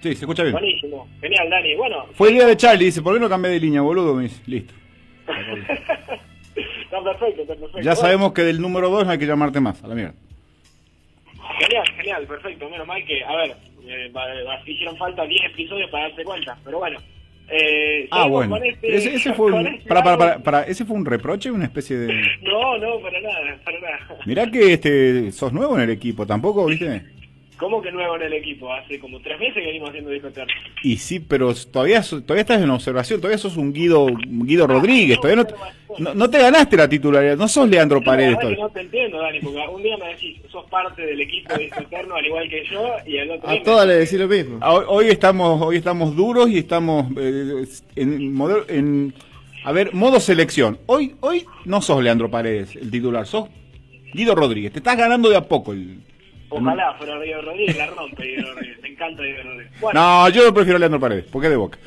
Sí, 0.00 0.14
se 0.14 0.24
escucha 0.24 0.42
bien. 0.44 0.52
Buenísimo, 0.52 1.06
genial, 1.20 1.50
Dani. 1.50 1.74
Bueno, 1.74 2.06
Fue 2.14 2.28
el 2.28 2.34
día 2.36 2.46
de 2.46 2.56
Charlie, 2.56 2.86
dice, 2.86 3.02
¿por 3.02 3.12
qué 3.12 3.20
no 3.20 3.28
cambié 3.28 3.50
de 3.50 3.60
línea, 3.60 3.82
boludo? 3.82 4.14
Me 4.14 4.22
dice, 4.22 4.40
listo. 4.46 4.72
está 5.26 7.02
perfecto, 7.04 7.42
está 7.42 7.54
perfecto. 7.54 7.80
Ya 7.80 7.90
Bueno, 7.90 7.96
sabemos 7.96 8.32
que 8.32 8.42
del 8.44 8.62
número 8.62 8.88
2 8.88 9.04
no 9.04 9.12
hay 9.12 9.18
que 9.18 9.26
llamarte 9.26 9.60
más, 9.60 9.84
a 9.84 9.88
la 9.88 9.94
mierda. 9.94 10.14
Genial, 11.58 11.84
genial, 11.96 12.26
perfecto. 12.26 12.68
Menos 12.70 12.86
mal 12.86 13.04
que, 13.04 13.22
a 13.22 13.36
ver, 13.36 13.56
eh, 13.86 14.10
hicieron 14.66 14.96
falta 14.96 15.24
10 15.24 15.44
episodios 15.52 15.90
para 15.90 16.08
darse 16.08 16.24
cuenta, 16.24 16.56
pero 16.64 16.78
bueno. 16.78 16.98
Eh, 17.48 18.08
Ah, 18.10 18.26
bueno. 18.26 18.56
este- 18.56 18.96
Ese, 18.96 19.14
ese 19.14 19.32
fue 19.34 19.52
un, 19.52 19.66
este 19.66 19.88
para, 19.88 20.02
para, 20.02 20.18
para, 20.18 20.38
para, 20.42 20.62
¿Ese 20.64 20.84
fue 20.84 20.96
un 20.96 21.04
reproche, 21.06 21.50
una 21.50 21.64
especie 21.64 21.96
de... 21.96 22.12
No, 22.42 22.76
no, 22.78 22.98
para 23.00 23.20
nada, 23.20 23.56
para 23.64 23.80
nada. 23.80 23.98
Mirá 24.26 24.50
que 24.50 24.72
este, 24.72 25.30
sos 25.32 25.52
nuevo 25.52 25.76
en 25.76 25.82
el 25.82 25.90
equipo, 25.90 26.26
tampoco, 26.26 26.66
¿viste? 26.66 27.02
¿Cómo 27.58 27.80
que 27.80 27.90
nuevo 27.90 28.16
en 28.16 28.22
el 28.22 28.32
equipo? 28.34 28.72
Hace 28.72 28.98
como 29.00 29.18
tres 29.20 29.38
meses 29.40 29.54
que 29.54 29.66
venimos 29.66 29.88
haciendo 29.88 30.10
disco 30.10 30.28
eterno. 30.28 30.52
Y 30.82 30.98
sí, 30.98 31.20
pero 31.20 31.54
todavía 31.54 32.02
todavía 32.02 32.42
estás 32.42 32.60
en 32.62 32.68
observación, 32.70 33.20
todavía 33.20 33.38
sos 33.38 33.56
un 33.56 33.72
Guido 33.72 34.06
Guido 34.26 34.66
Rodríguez, 34.66 35.18
todavía 35.20 35.42
no, 35.42 35.46
te- 35.46 36.02
no, 36.02 36.14
no 36.14 36.28
te 36.28 36.38
ganaste 36.38 36.76
la 36.76 36.86
titularidad, 36.88 37.36
no 37.38 37.48
sos 37.48 37.68
Leandro 37.68 38.00
La 38.00 38.04
Paredes 38.04 38.36
verdad 38.36 38.40
que 38.50 38.54
todavía. 38.56 38.64
no 38.64 38.70
te 38.70 38.80
entiendo, 38.80 39.18
Dani, 39.18 39.40
porque 39.40 39.58
un 39.74 39.82
día 39.82 39.96
me 39.96 40.08
decís, 40.08 40.36
sos 40.52 40.66
parte 40.68 41.00
del 41.06 41.20
equipo 41.20 41.54
de 41.54 41.64
disco 41.64 41.80
eterno 41.80 42.14
al 42.16 42.26
igual 42.26 42.48
que 42.50 42.62
yo, 42.70 42.88
y 43.06 43.18
al 43.18 43.30
otro 43.30 43.48
día 43.48 43.56
A 43.56 43.58
me 43.58 43.64
todas 43.64 43.86
le 43.86 43.94
decís 43.94 44.18
lo 44.20 44.28
mismo. 44.28 44.58
Ah, 44.60 44.74
Hoy, 44.74 44.84
hoy 44.88 45.06
estamos 45.08 45.62
hoy 45.62 45.76
estamos 45.76 46.14
duros 46.14 46.50
y 46.50 46.58
estamos 46.58 47.06
eh, 47.18 47.64
en, 47.96 48.34
modo- 48.34 48.66
en 48.68 49.14
a 49.64 49.72
ver, 49.72 49.94
modo 49.94 50.20
selección. 50.20 50.78
Hoy 50.86 51.14
hoy 51.20 51.44
no 51.64 51.80
sos 51.80 52.02
Leandro 52.02 52.30
Paredes, 52.30 52.76
el 52.76 52.90
titular, 52.90 53.26
sos 53.26 53.48
Guido 54.12 54.34
Rodríguez. 54.34 54.72
Te 54.72 54.78
estás 54.80 54.96
ganando 54.98 55.30
de 55.30 55.36
a 55.36 55.40
poco 55.48 55.72
el 55.72 56.00
Ojalá 56.48 56.94
fuera 56.94 57.20
Diego 57.20 57.42
Rodríguez, 57.42 57.76
la 57.76 57.86
rompe 57.86 58.22
Diego 58.24 58.50
Rodríguez. 58.52 58.78
Me 58.82 58.88
encanta 58.88 59.22
Diego 59.22 59.42
Rodríguez. 59.42 59.72
Bueno, 59.80 60.00
No, 60.00 60.28
yo 60.28 60.54
prefiero 60.54 60.76
a 60.76 60.78
Leandro 60.80 61.00
Paredes, 61.00 61.24
porque 61.30 61.46
es 61.46 61.50
de 61.50 61.56
boca. 61.56 61.78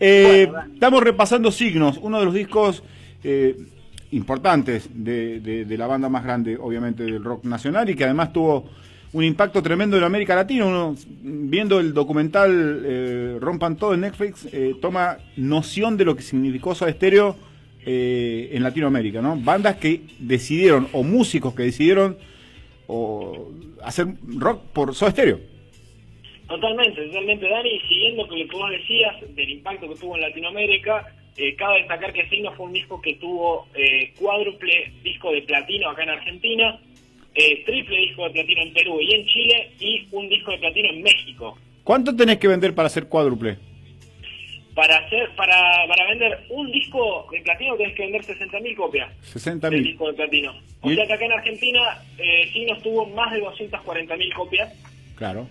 Eh, 0.00 0.46
Bueno, 0.50 0.72
estamos 0.74 1.02
repasando 1.02 1.50
Signos, 1.50 1.98
uno 2.02 2.18
de 2.18 2.24
los 2.24 2.34
discos 2.34 2.82
eh, 3.24 3.56
importantes 4.12 4.88
de, 4.92 5.40
de- 5.40 5.64
de 5.64 5.78
la 5.78 5.86
banda 5.86 6.08
más 6.08 6.24
grande, 6.24 6.56
obviamente, 6.60 7.02
del 7.04 7.22
rock 7.22 7.44
nacional 7.44 7.88
y 7.90 7.94
que 7.94 8.04
además 8.04 8.32
tuvo 8.32 8.68
un 9.12 9.24
impacto 9.24 9.62
tremendo 9.62 9.96
en 9.96 10.04
América 10.04 10.34
Latina. 10.34 10.66
Uno, 10.66 10.94
viendo 11.22 11.80
el 11.80 11.94
documental 11.94 12.82
eh, 12.84 13.36
Rompan 13.40 13.76
Todo 13.76 13.94
en 13.94 14.00
Netflix, 14.00 14.46
eh, 14.52 14.74
toma 14.80 15.18
noción 15.36 15.96
de 15.96 16.04
lo 16.04 16.14
que 16.16 16.22
significó 16.22 16.74
Soda 16.74 16.92
Stereo 16.92 17.36
en 17.90 18.62
Latinoamérica, 18.62 19.22
¿no? 19.22 19.34
Bandas 19.36 19.76
que 19.76 20.02
decidieron, 20.18 20.88
o 20.92 21.02
músicos 21.02 21.54
que 21.54 21.62
decidieron 21.62 22.18
o 22.86 23.50
hacer 23.82 24.06
rock 24.38 24.62
por 24.72 24.94
Soda 24.94 25.10
Stereo. 25.10 25.40
Totalmente, 26.48 27.06
totalmente, 27.06 27.48
Dani. 27.48 27.68
Y 27.68 27.80
siguiendo 27.80 28.26
con 28.26 28.38
lo 28.38 28.48
que 28.48 28.56
vos 28.56 28.70
decías 28.70 29.34
del 29.34 29.50
impacto 29.50 29.88
que 29.88 29.96
tuvo 29.96 30.16
en 30.16 30.22
Latinoamérica, 30.22 31.06
eh, 31.36 31.54
cabe 31.56 31.80
destacar 31.80 32.12
que 32.12 32.28
Signos 32.28 32.56
fue 32.56 32.66
un 32.66 32.72
disco 32.72 33.00
que 33.00 33.14
tuvo 33.14 33.68
eh, 33.74 34.12
cuádruple 34.18 34.92
disco 35.02 35.30
de 35.32 35.42
platino 35.42 35.90
acá 35.90 36.02
en 36.02 36.10
Argentina, 36.10 36.80
eh, 37.34 37.62
triple 37.64 37.96
disco 37.96 38.24
de 38.24 38.30
platino 38.30 38.62
en 38.62 38.72
Perú 38.72 39.00
y 39.00 39.14
en 39.14 39.26
Chile, 39.26 39.70
y 39.78 40.08
un 40.10 40.28
disco 40.28 40.50
de 40.50 40.58
platino 40.58 40.88
en 40.88 41.02
México. 41.02 41.58
¿Cuánto 41.84 42.16
tenés 42.16 42.38
que 42.38 42.48
vender 42.48 42.74
para 42.74 42.86
hacer 42.86 43.08
cuádruple? 43.08 43.58
Para 44.78 44.96
hacer, 44.98 45.28
para, 45.34 45.88
para 45.88 46.06
vender 46.06 46.38
un 46.50 46.70
disco 46.70 47.26
de 47.32 47.40
platino 47.40 47.74
tenés 47.76 47.96
que 47.96 48.02
vender 48.04 48.20
60.000 48.22 48.76
copias 48.76 49.12
60 49.22 49.70
del 49.70 49.80
mil. 49.80 49.88
disco 49.90 50.06
de 50.06 50.14
platino. 50.14 50.54
O 50.82 50.88
¿Y? 50.92 50.94
sea 50.94 51.04
que 51.04 51.12
acá 51.14 51.24
en 51.24 51.32
Argentina 51.32 51.80
eh, 52.16 52.48
Signos 52.52 52.80
tuvo 52.80 53.04
más 53.06 53.32
de 53.32 53.42
240.000 53.42 54.32
copias 54.34 54.72
Claro. 55.16 55.48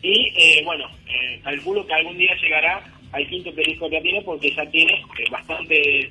Y 0.00 0.32
eh, 0.34 0.62
bueno, 0.64 0.86
eh, 1.06 1.40
calculo 1.44 1.86
que 1.86 1.92
algún 1.92 2.16
día 2.16 2.34
llegará 2.40 2.82
al 3.12 3.28
quinto 3.28 3.52
disco 3.52 3.90
de 3.90 4.00
platino 4.00 4.22
porque 4.22 4.50
ya 4.50 4.64
tiene 4.70 4.94
eh, 4.94 5.24
bastante, 5.30 6.10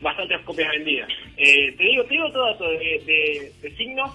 bastantes 0.00 0.40
copias 0.40 0.68
vendidas. 0.72 1.08
Eh, 1.36 1.72
te 1.78 1.84
digo, 1.84 2.02
te 2.06 2.10
digo 2.14 2.32
todo 2.32 2.50
esto 2.50 2.68
de, 2.70 2.78
de- 3.06 3.52
de 3.62 3.76
signos. 3.76 4.10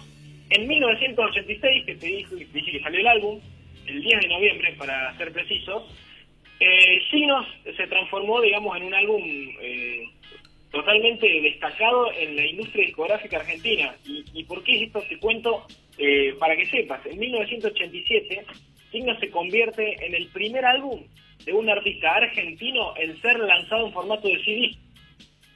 En 0.49 0.67
1986, 0.67 1.85
que 1.85 1.95
te 1.95 2.07
dije, 2.07 2.35
dije 2.53 2.71
que 2.73 2.79
salió 2.81 2.99
el 2.99 3.07
álbum, 3.07 3.39
el 3.85 4.01
10 4.03 4.19
de 4.19 4.27
noviembre 4.27 4.73
para 4.77 5.15
ser 5.17 5.31
precisos, 5.31 5.83
eh, 6.59 7.01
Signos 7.11 7.45
se 7.63 7.87
transformó, 7.87 8.41
digamos, 8.41 8.75
en 8.77 8.83
un 8.83 8.93
álbum 8.93 9.23
eh, 9.61 10.03
totalmente 10.71 11.27
destacado 11.41 12.11
en 12.13 12.35
la 12.35 12.45
industria 12.45 12.85
discográfica 12.85 13.37
argentina. 13.37 13.95
¿Y, 14.05 14.23
y 14.33 14.43
por 14.43 14.63
qué 14.63 14.83
esto 14.83 15.01
te 15.07 15.17
cuento? 15.19 15.65
Eh, 15.97 16.35
para 16.39 16.55
que 16.55 16.67
sepas, 16.67 17.03
en 17.07 17.17
1987 17.17 18.45
Signos 18.91 19.19
se 19.19 19.31
convierte 19.31 20.05
en 20.05 20.13
el 20.13 20.27
primer 20.27 20.63
álbum 20.63 21.03
de 21.43 21.53
un 21.53 21.69
artista 21.69 22.11
argentino 22.13 22.93
en 22.97 23.19
ser 23.21 23.39
lanzado 23.39 23.87
en 23.87 23.93
formato 23.93 24.27
de 24.27 24.43
CD. 24.43 24.77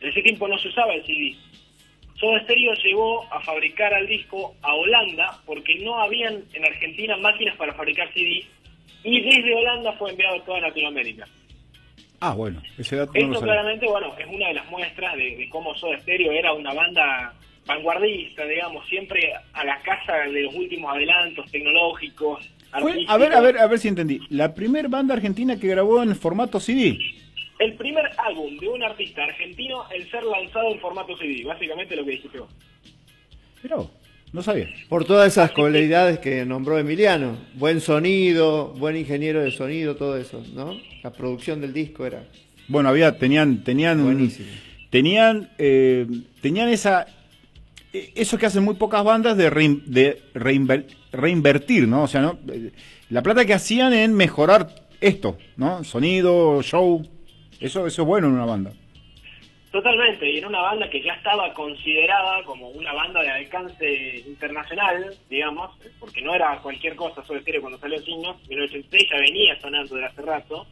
En 0.01 0.09
ese 0.09 0.21
tiempo 0.21 0.47
no 0.47 0.57
se 0.57 0.69
usaba 0.69 0.93
el 0.93 1.05
CD. 1.05 1.35
Soda 2.15 2.43
Stereo 2.43 2.73
llegó 2.73 3.31
a 3.31 3.39
fabricar 3.41 3.93
al 3.93 4.07
disco 4.07 4.55
a 4.61 4.73
Holanda 4.73 5.41
porque 5.45 5.75
no 5.75 5.99
habían 5.99 6.43
en 6.53 6.65
Argentina 6.65 7.17
máquinas 7.17 7.55
para 7.55 7.73
fabricar 7.73 8.11
CD 8.13 8.45
y 9.03 9.21
desde 9.21 9.53
Holanda 9.55 9.93
fue 9.93 10.11
enviado 10.11 10.35
a 10.37 10.45
toda 10.45 10.59
Latinoamérica. 10.61 11.27
Ah, 12.19 12.33
bueno, 12.35 12.61
ese 12.77 12.95
dato 12.97 13.13
no 13.13 13.19
lo 13.19 13.25
Esto 13.25 13.39
sabía. 13.39 13.53
claramente, 13.53 13.87
bueno, 13.87 14.13
es 14.17 14.27
una 14.27 14.47
de 14.49 14.53
las 14.53 14.69
muestras 14.69 15.15
de, 15.15 15.35
de 15.37 15.49
cómo 15.49 15.73
Soda 15.75 15.97
Stereo 15.99 16.31
era 16.31 16.53
una 16.53 16.71
banda 16.73 17.33
vanguardista, 17.65 18.45
digamos, 18.45 18.87
siempre 18.87 19.33
a 19.53 19.63
la 19.63 19.77
casa 19.79 20.13
de 20.29 20.41
los 20.43 20.53
últimos 20.53 20.93
adelantos 20.93 21.49
tecnológicos. 21.51 22.47
Fue- 22.79 23.05
a 23.07 23.17
ver, 23.17 23.33
a 23.33 23.39
ver, 23.41 23.57
a 23.57 23.67
ver 23.67 23.79
si 23.79 23.87
entendí. 23.87 24.19
La 24.29 24.53
primer 24.53 24.87
banda 24.87 25.13
argentina 25.15 25.59
que 25.59 25.67
grabó 25.67 26.01
en 26.03 26.15
formato 26.15 26.59
CD. 26.59 26.97
El 27.59 27.73
primer 27.75 28.05
álbum 28.17 28.55
de 28.57 28.67
un 28.69 28.81
artista 28.83 29.23
argentino 29.23 29.83
en 29.91 30.09
ser 30.09 30.23
lanzado 30.23 30.71
en 30.71 30.79
formato 30.79 31.15
CD, 31.17 31.43
básicamente 31.43 31.95
lo 31.95 32.03
que 32.05 32.11
dijiste 32.11 32.39
vos. 32.39 32.49
Vos, 33.69 33.89
no 34.33 34.41
sabía. 34.41 34.67
Por 34.89 35.05
todas 35.05 35.31
esas 35.31 35.51
cualidades 35.51 36.19
que 36.19 36.45
nombró 36.45 36.77
Emiliano. 36.79 37.37
Buen 37.55 37.81
sonido, 37.81 38.69
buen 38.77 38.95
ingeniero 38.95 39.41
de 39.41 39.51
sonido, 39.51 39.95
todo 39.95 40.17
eso, 40.17 40.43
¿no? 40.53 40.77
La 41.03 41.11
producción 41.11 41.59
del 41.61 41.73
disco 41.73 42.05
era 42.05 42.23
Bueno, 42.67 42.89
había, 42.89 43.17
tenían, 43.17 43.63
tenían, 43.63 44.03
buenísima. 44.03 44.47
tenían, 44.89 45.49
eh, 45.57 46.07
tenían 46.41 46.69
esa, 46.69 47.07
eh, 47.91 48.11
eso 48.15 48.37
que 48.37 48.45
hacen 48.45 48.63
muy 48.63 48.75
pocas 48.75 49.03
bandas 49.03 49.35
de, 49.37 49.51
rein- 49.51 49.83
de 49.85 50.21
reinver- 50.33 50.85
reinvertir, 51.11 51.87
¿no? 51.87 52.03
O 52.03 52.07
sea, 52.07 52.21
¿no? 52.21 52.39
La 53.09 53.21
plata 53.23 53.45
que 53.45 53.53
hacían 53.53 53.91
en 53.93 54.13
mejorar 54.13 54.73
esto, 55.01 55.37
¿no? 55.57 55.83
Sonido, 55.83 56.61
show, 56.61 57.05
eso, 57.59 57.85
eso 57.87 58.01
es 58.03 58.07
bueno 58.07 58.27
en 58.27 58.33
una 58.35 58.45
banda. 58.45 58.71
Totalmente, 59.71 60.29
y 60.29 60.37
en 60.37 60.45
una 60.45 60.61
banda 60.61 60.89
que 60.89 61.01
ya 61.01 61.13
estaba 61.13 61.53
considerada 61.53 62.43
como 62.43 62.67
una 62.71 62.91
banda 62.91 63.21
de 63.21 63.29
alcance 63.29 64.17
internacional, 64.27 65.15
digamos, 65.29 65.71
porque 65.97 66.21
no 66.21 66.35
era 66.35 66.57
cualquier 66.57 66.93
cosa 66.97 67.23
Soda 67.23 67.39
Stereo 67.39 67.61
cuando 67.61 67.79
salió 67.79 67.97
Signos, 67.99 68.35
1986 68.49 69.09
ya 69.09 69.17
venía 69.17 69.59
sonando 69.61 69.95
de 69.95 70.05
hace 70.05 70.21
rato, 70.23 70.67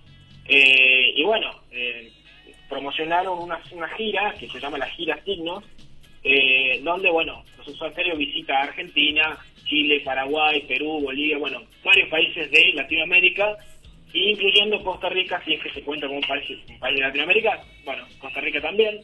eh, 0.46 1.14
y 1.16 1.24
bueno, 1.24 1.50
eh, 1.72 2.12
promocionaron 2.68 3.40
una, 3.40 3.62
gira 3.96 4.34
que 4.38 4.50
se 4.50 4.60
llama 4.60 4.78
la 4.78 4.90
gira 4.90 5.18
Signos, 5.24 5.64
eh, 6.22 6.82
donde, 6.84 7.10
bueno, 7.10 7.42
Soda 7.64 7.92
Stereo 7.92 8.18
visita 8.18 8.64
Argentina, 8.64 9.38
Chile, 9.64 10.02
Paraguay, 10.04 10.66
Perú, 10.68 11.00
Bolivia, 11.00 11.38
bueno, 11.38 11.62
varios 11.86 12.10
países 12.10 12.52
de 12.52 12.74
Latinoamérica, 12.74 13.56
incluyendo 14.14 14.84
Costa 14.84 15.10
Rica, 15.10 15.42
si 15.46 15.54
es 15.54 15.64
que 15.64 15.72
se 15.72 15.82
cuenta 15.84 16.08
como 16.08 16.20
un 16.20 16.28
país, 16.28 16.60
un 16.68 16.80
país 16.80 16.96
de 16.96 17.02
Latinoamérica, 17.02 17.64
bueno, 17.86 18.06
Costa 18.20 18.42
Rica 18.42 18.62
también. 18.62 19.02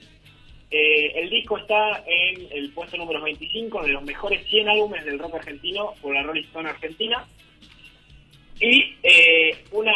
Eh, 0.72 1.12
el 1.16 1.30
disco 1.30 1.58
está 1.58 2.04
en 2.08 2.48
el 2.52 2.72
puesto 2.72 2.98
número 2.98 3.22
25 3.22 3.84
de 3.84 3.90
los 3.90 4.04
mejores 4.04 4.46
100 4.48 4.70
álbumes 4.70 5.06
del 5.06 5.20
rock 5.20 5.36
argentino 5.36 5.94
por 6.02 6.14
la 6.14 6.24
Rolling 6.24 6.44
Stone 6.44 6.70
Argentina. 6.70 7.26
Y 8.60 8.96
eh, 9.04 9.58
una 9.72 9.94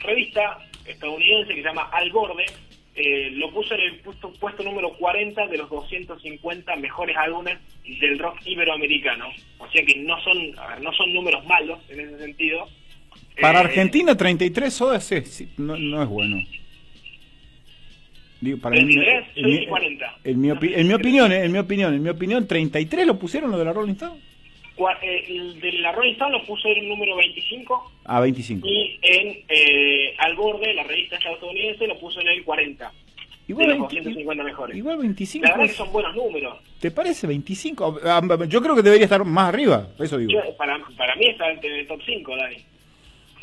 revista 0.00 0.58
estadounidense 0.84 1.54
que 1.54 1.62
se 1.62 1.68
llama 1.68 1.88
Al 1.92 2.10
Borde 2.10 2.44
eh, 2.96 3.30
lo 3.32 3.50
puso 3.50 3.74
en 3.74 3.80
el 3.80 4.00
puesto, 4.00 4.32
puesto 4.34 4.62
número 4.62 4.92
40 4.92 5.48
de 5.48 5.58
los 5.58 5.68
250 5.68 6.76
mejores 6.76 7.16
álbumes 7.16 7.58
del 8.00 8.18
rock 8.20 8.38
iberoamericano. 8.44 9.30
O 9.58 9.68
sea 9.70 9.84
que 9.84 9.96
no 9.96 10.20
son, 10.22 10.52
ver, 10.52 10.80
no 10.80 10.92
son 10.92 11.12
números 11.12 11.44
malos 11.46 11.80
en 11.88 12.00
ese 12.00 12.18
sentido. 12.18 12.68
Para 13.40 13.60
Eh, 13.60 13.64
Argentina, 13.64 14.16
33 14.16 14.72
sodas 14.72 15.10
es- 15.12 15.28
sí, 15.28 15.48
no, 15.56 15.76
no 15.76 16.02
es 16.02 16.08
bueno. 16.08 16.38
Digo, 18.40 18.58
para 18.58 18.76
mí- 18.76 18.94
33, 18.94 19.24
en, 19.36 19.42
soy 19.42 19.58
mi, 19.60 19.66
40. 19.66 20.16
en 20.24 20.40
mi 20.40 20.48
opi- 20.48 20.84
mi 20.86 20.92
opinión, 20.94 21.32
en 21.32 21.50
mi 21.52 21.58
opinión, 21.58 21.94
en 21.94 22.02
mi 22.02 22.10
opinión, 22.10 22.46
33 22.46 23.06
lo 23.06 23.18
pusieron 23.18 23.50
lo 23.50 23.58
de 23.58 23.64
la 23.64 23.72
Rolling 23.72 23.92
Stone. 23.94 24.20
eh, 25.02 25.24
el 25.28 25.60
de 25.60 25.72
la 25.74 25.92
Rolling 25.92 26.12
Stone 26.12 26.32
lo 26.32 26.44
puso 26.44 26.68
en 26.68 26.78
el 26.78 26.88
número 26.88 27.16
25 27.16 27.90
A 28.04 28.20
25. 28.20 28.66
y 28.68 28.98
en 29.02 29.38
eh, 29.48 30.14
Al 30.18 30.34
Borde, 30.36 30.74
la 30.74 30.82
revista 30.82 31.16
estadounidense, 31.16 31.86
lo 31.86 31.98
puso 31.98 32.20
en 32.20 32.28
el 32.28 32.44
40. 32.44 32.92
Igual, 33.46 33.66
de 33.66 33.72
los 33.74 33.80
20 33.88 33.96
250 33.96 34.42
mejores. 34.44 34.76
igual 34.76 34.96
25. 34.98 35.44
La 35.46 35.50
verdad 35.52 35.64
que 35.66 35.70
es- 35.70 35.76
son 35.76 35.92
buenos 35.92 36.14
números. 36.14 36.58
¿Te 36.80 36.90
parece 36.90 37.26
25? 37.26 37.98
Ah, 38.04 38.20
Yo 38.48 38.60
creo 38.62 38.74
que 38.74 38.82
debería 38.82 39.04
estar 39.04 39.24
más 39.24 39.48
arriba, 39.48 39.88
eso 39.98 40.18
digo. 40.18 40.32
Yo- 40.32 40.56
para, 40.56 40.78
para 40.96 41.14
mí 41.16 41.26
está 41.26 41.50
en 41.50 41.64
el 41.64 41.86
top 41.86 42.00
5, 42.04 42.36
Dani. 42.36 42.56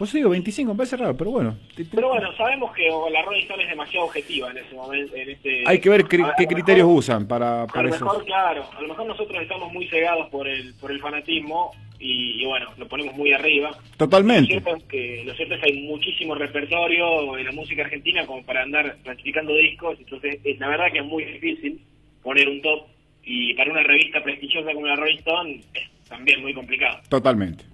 Pues 0.01 0.13
digo 0.13 0.31
25, 0.31 0.73
me 0.73 0.77
parece 0.77 0.97
raro, 0.97 1.15
pero 1.15 1.29
bueno. 1.29 1.55
Te- 1.75 1.85
te- 1.85 1.95
Pero 1.95 2.09
bueno, 2.09 2.35
sabemos 2.35 2.71
que 2.73 2.89
la 3.11 3.21
Rolling 3.21 3.43
Stone 3.43 3.61
es 3.61 3.69
demasiado 3.69 4.07
objetiva 4.07 4.49
en 4.49 4.57
ese 4.57 4.73
momento. 4.73 5.15
En 5.15 5.29
este, 5.29 5.63
Hay 5.67 5.79
que 5.79 5.89
ver 5.91 6.05
cri- 6.05 6.33
qué 6.35 6.43
lo 6.45 6.49
criterios 6.49 6.87
mejor- 6.87 6.97
usan 6.97 7.27
para, 7.27 7.61
A 7.61 7.67
para 7.67 7.87
lo 7.87 7.93
eso. 7.93 8.05
mejor, 8.05 8.25
claro, 8.25 8.65
a 8.75 8.81
lo 8.81 8.87
mejor 8.87 9.05
nosotros 9.05 9.39
estamos 9.39 9.71
muy 9.71 9.87
cegados 9.89 10.27
por 10.31 10.47
el, 10.47 10.73
por 10.81 10.89
el 10.91 10.99
fanatismo 10.99 11.69
y, 11.99 12.41
y 12.41 12.45
bueno, 12.47 12.71
lo 12.79 12.87
ponemos 12.87 13.13
muy 13.13 13.31
arriba. 13.31 13.69
Lo 13.69 13.97
Totalmente. 13.97 14.47
cierto, 14.47 14.75
es 14.75 14.83
que, 14.85 15.23
lo 15.23 15.35
cierto 15.35 15.53
es 15.53 15.61
que 15.61 15.67
hay 15.71 15.83
muchísimo 15.83 16.33
repertorio 16.33 17.37
en 17.37 17.45
la 17.45 17.51
música 17.51 17.83
argentina 17.83 18.25
como 18.25 18.41
para 18.43 18.63
andar 18.63 18.97
clasificando 19.03 19.53
discos, 19.53 19.99
entonces 19.99 20.39
es, 20.43 20.57
la 20.59 20.67
verdad 20.67 20.91
que 20.91 20.97
es 20.97 21.05
muy 21.05 21.25
difícil 21.25 21.79
poner 22.23 22.49
un 22.49 22.59
top 22.63 22.87
y 23.23 23.53
para 23.53 23.69
una 23.71 23.83
revista 23.83 24.23
prestigiosa 24.23 24.73
como 24.73 24.87
la 24.87 24.95
Rolling 24.95 25.17
Stone 25.19 25.61
es 25.75 26.09
también 26.09 26.41
muy 26.41 26.55
complicado. 26.55 27.01
Totalmente. 27.07 27.65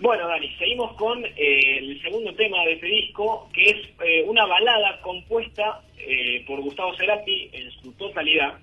Bueno, 0.00 0.26
Dani, 0.28 0.48
seguimos 0.58 0.94
con 0.94 1.22
eh, 1.24 1.78
el 1.78 2.00
segundo 2.00 2.34
tema 2.34 2.64
de 2.64 2.72
este 2.72 2.86
disco, 2.86 3.48
que 3.52 3.64
es 3.64 3.76
eh, 4.02 4.24
una 4.26 4.46
balada 4.46 4.98
compuesta 5.02 5.82
eh, 5.98 6.42
por 6.46 6.60
Gustavo 6.62 6.94
Cerati 6.96 7.50
en 7.52 7.70
su 7.72 7.92
totalidad. 7.92 8.54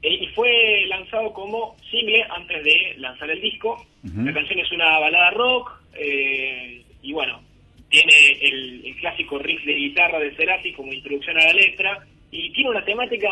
Eh, 0.00 0.14
y 0.22 0.26
fue 0.28 0.86
lanzado 0.88 1.32
como 1.34 1.76
single 1.90 2.24
antes 2.30 2.64
de 2.64 2.94
lanzar 2.98 3.30
el 3.30 3.40
disco. 3.40 3.84
La 4.26 4.32
canción 4.32 4.58
es 4.60 4.70
una 4.72 4.98
balada 4.98 5.30
rock 5.32 5.70
eh, 5.94 6.82
y 7.02 7.12
bueno, 7.12 7.40
tiene 7.90 8.14
el, 8.42 8.82
el 8.86 8.96
clásico 8.96 9.38
riff 9.38 9.62
de 9.64 9.74
guitarra 9.74 10.18
de 10.18 10.34
Cerati 10.36 10.72
como 10.72 10.92
introducción 10.92 11.36
a 11.38 11.44
la 11.46 11.52
letra 11.52 12.04
y 12.30 12.50
tiene 12.50 12.70
una 12.70 12.84
temática 12.84 13.28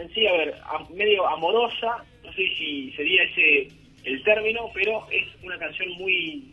en 0.00 0.12
sí, 0.14 0.26
a 0.26 0.32
ver, 0.32 0.54
a- 0.64 0.84
medio 0.94 1.26
amorosa, 1.28 2.04
no 2.24 2.32
sé 2.32 2.48
si 2.56 2.92
sería 2.96 3.22
ese 3.24 3.68
el 4.06 4.22
término, 4.24 4.70
pero 4.72 5.06
es 5.10 5.24
una 5.44 5.58
canción 5.58 5.90
muy 5.98 6.44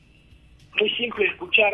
muy 0.80 0.90
simple 0.96 1.26
de 1.26 1.30
escuchar, 1.32 1.74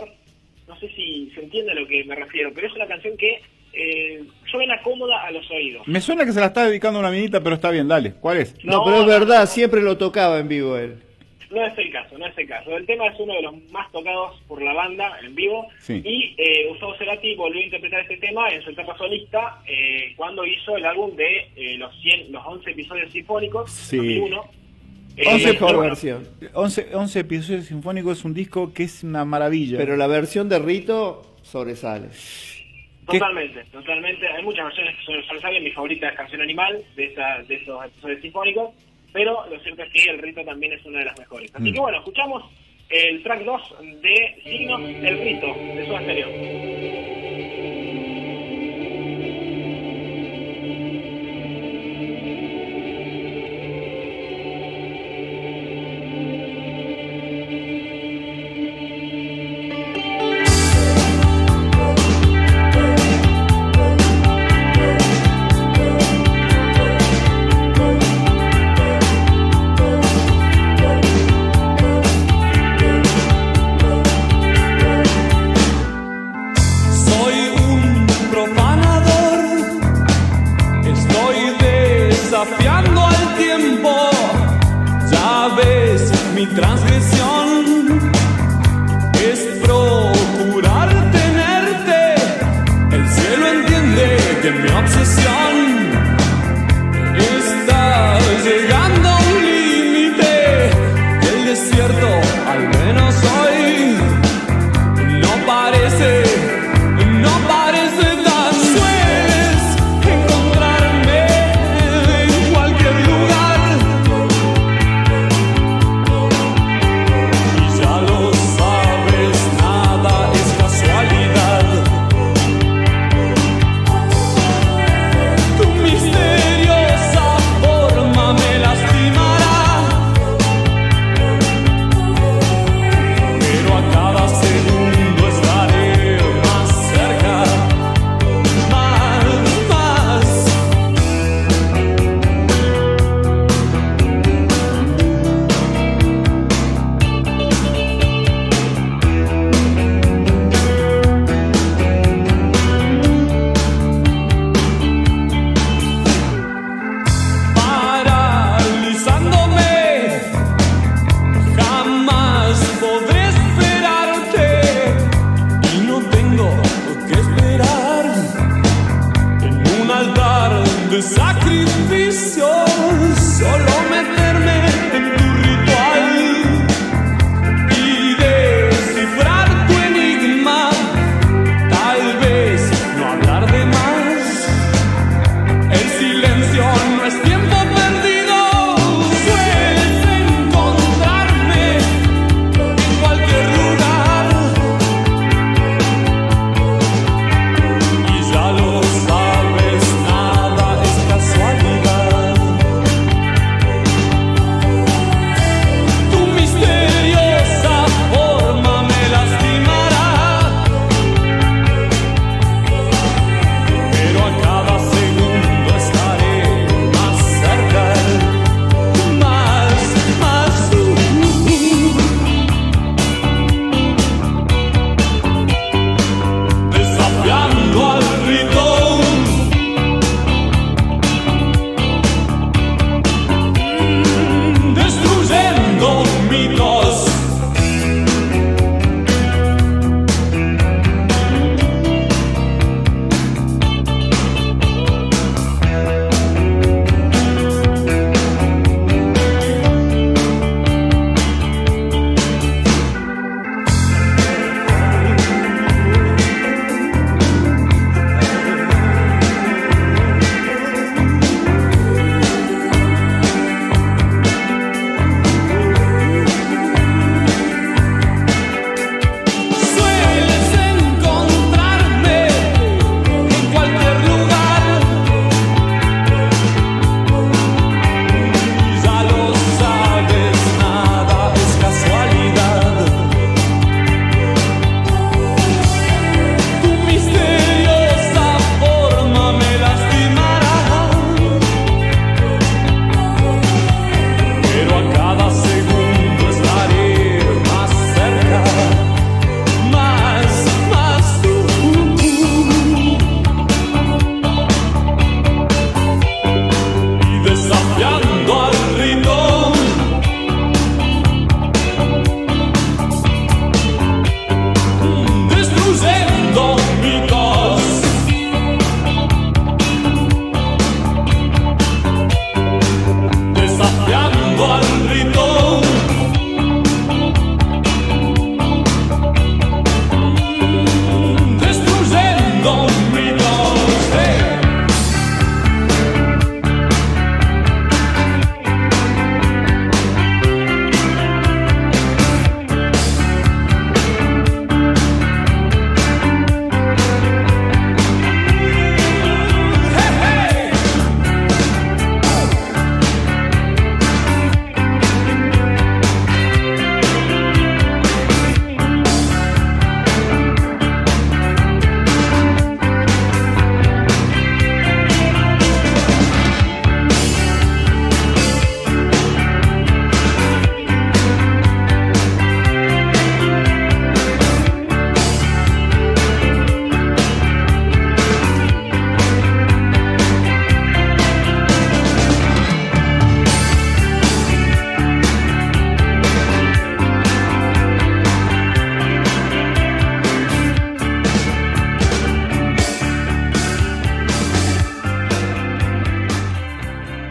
no 0.68 0.78
sé 0.80 0.90
si 0.90 1.32
se 1.34 1.42
entiende 1.42 1.72
a 1.72 1.76
lo 1.76 1.88
que 1.88 2.04
me 2.04 2.16
refiero, 2.16 2.52
pero 2.54 2.68
es 2.68 2.74
una 2.74 2.86
canción 2.86 3.16
que 3.18 3.42
eh, 3.72 4.24
suena 4.52 4.82
cómoda 4.82 5.24
a 5.26 5.32
los 5.32 5.50
oídos. 5.52 5.88
Me 5.88 6.02
suena 6.02 6.26
que 6.26 6.32
se 6.34 6.40
la 6.42 6.48
está 6.48 6.66
dedicando 6.68 7.00
a 7.00 7.02
una 7.02 7.12
minita, 7.12 7.42
pero 7.42 7.56
está 7.56 7.72
bien, 7.72 7.88
dale. 7.88 8.14
¿Cuál 8.20 8.38
es? 8.40 8.56
No, 8.66 8.78
No, 8.80 8.84
pero 8.86 9.02
es 9.02 9.06
verdad, 9.08 9.42
no. 9.42 9.48
siempre 9.48 9.82
lo 9.82 9.98
tocaba 9.98 10.40
en 10.40 10.48
vivo 10.50 10.78
él. 10.78 11.02
No 11.50 11.66
es 11.66 11.76
el 11.80 11.92
caso, 11.92 12.16
no 12.18 12.28
es 12.28 12.38
el 12.38 12.48
caso. 12.48 12.76
El 12.78 12.86
tema 12.86 13.08
es 13.08 13.20
uno 13.20 13.34
de 13.34 13.42
los 13.42 13.56
más 13.72 13.92
tocados 13.92 14.40
por 14.48 14.62
la 14.62 14.74
banda 14.74 15.18
en 15.24 15.34
vivo 15.34 15.68
Sí. 15.80 16.02
y 16.04 16.36
eh, 16.38 16.68
Gustavo 16.68 16.96
Cerati 16.98 17.34
volvió 17.36 17.62
a 17.62 17.66
interpretar 17.66 18.02
este 18.02 18.18
tema 18.18 18.50
en 18.50 18.62
su 18.62 18.70
etapa 18.72 18.96
solista 18.98 19.62
eh, 19.68 20.14
cuando 20.16 20.46
hizo 20.46 20.76
el 20.76 20.86
álbum 20.86 21.16
de 21.16 21.48
eh, 21.56 21.78
los 21.78 21.92
100, 22.02 22.32
los 22.34 22.46
11 22.46 22.70
episodios 22.72 23.12
sinfónicos, 23.12 23.72
Sí. 23.72 23.98
2001. 23.98 24.44
Eh, 25.20 25.26
La 25.26 25.32
Once 25.34 25.48
mejor 25.54 25.76
bueno, 25.76 25.82
versión. 25.90 26.28
11, 26.54 26.96
11 26.96 27.20
episodios 27.20 27.66
sinfónicos 27.66 28.20
es 28.20 28.26
un 28.26 28.34
disco 28.34 28.74
que 28.74 28.84
es 28.84 29.04
una 29.04 29.26
maravilla. 29.26 29.78
Pero 29.78 29.98
la 29.98 30.08
versión 30.08 30.48
de 30.50 30.60
Rito 30.60 31.36
sobresale. 31.44 32.08
Totalmente, 33.06 33.64
totalmente. 33.72 34.28
Hay 34.28 34.44
muchas 34.44 34.66
versiones 34.66 34.96
que 34.98 35.22
sobresalen. 35.26 35.64
Mi 35.64 35.72
favorita 35.72 36.10
es 36.10 36.16
Canción 36.16 36.42
Animal, 36.42 36.82
de, 36.96 37.06
esa, 37.06 37.40
de 37.48 37.56
esos 37.56 37.84
episodios 37.86 38.22
sinfónicos. 38.22 38.70
Pero 39.12 39.46
lo 39.50 39.60
cierto 39.62 39.82
es 39.84 39.92
que 39.92 40.04
el 40.12 40.20
rito 40.20 40.44
también 40.46 40.74
es 40.74 40.86
una 40.86 41.00
de 41.00 41.06
las 41.06 41.18
mejores. 41.18 41.50
Así 41.56 41.72
Mm. 41.72 41.74
que 41.74 41.80
bueno, 41.80 41.98
escuchamos 41.98 42.44
el 42.90 43.24
track 43.24 43.44
2 43.44 43.76
de 44.02 44.42
Signos 44.44 44.82
del 44.82 45.20
Rito, 45.20 45.48
de 45.76 45.86
su 45.88 45.96
anterior. 45.96 46.30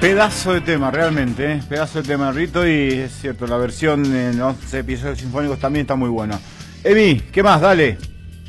Pedazo 0.09 0.55
de 0.55 0.62
tema, 0.62 0.90
realmente, 0.90 1.53
¿eh? 1.53 1.61
pedazo 1.68 2.01
de 2.01 2.09
tema, 2.09 2.33
Rito, 2.33 2.66
y 2.66 2.92
es 2.92 3.12
cierto, 3.12 3.47
la 3.47 3.59
versión 3.59 4.07
en 4.07 4.40
11 4.40 4.79
episodios 4.79 5.18
sinfónicos 5.18 5.59
también 5.61 5.83
está 5.83 5.97
muy 5.97 6.09
buena. 6.09 6.40
Emi, 6.83 7.21
¿qué 7.31 7.42
más? 7.42 7.61
Dale. 7.61 7.99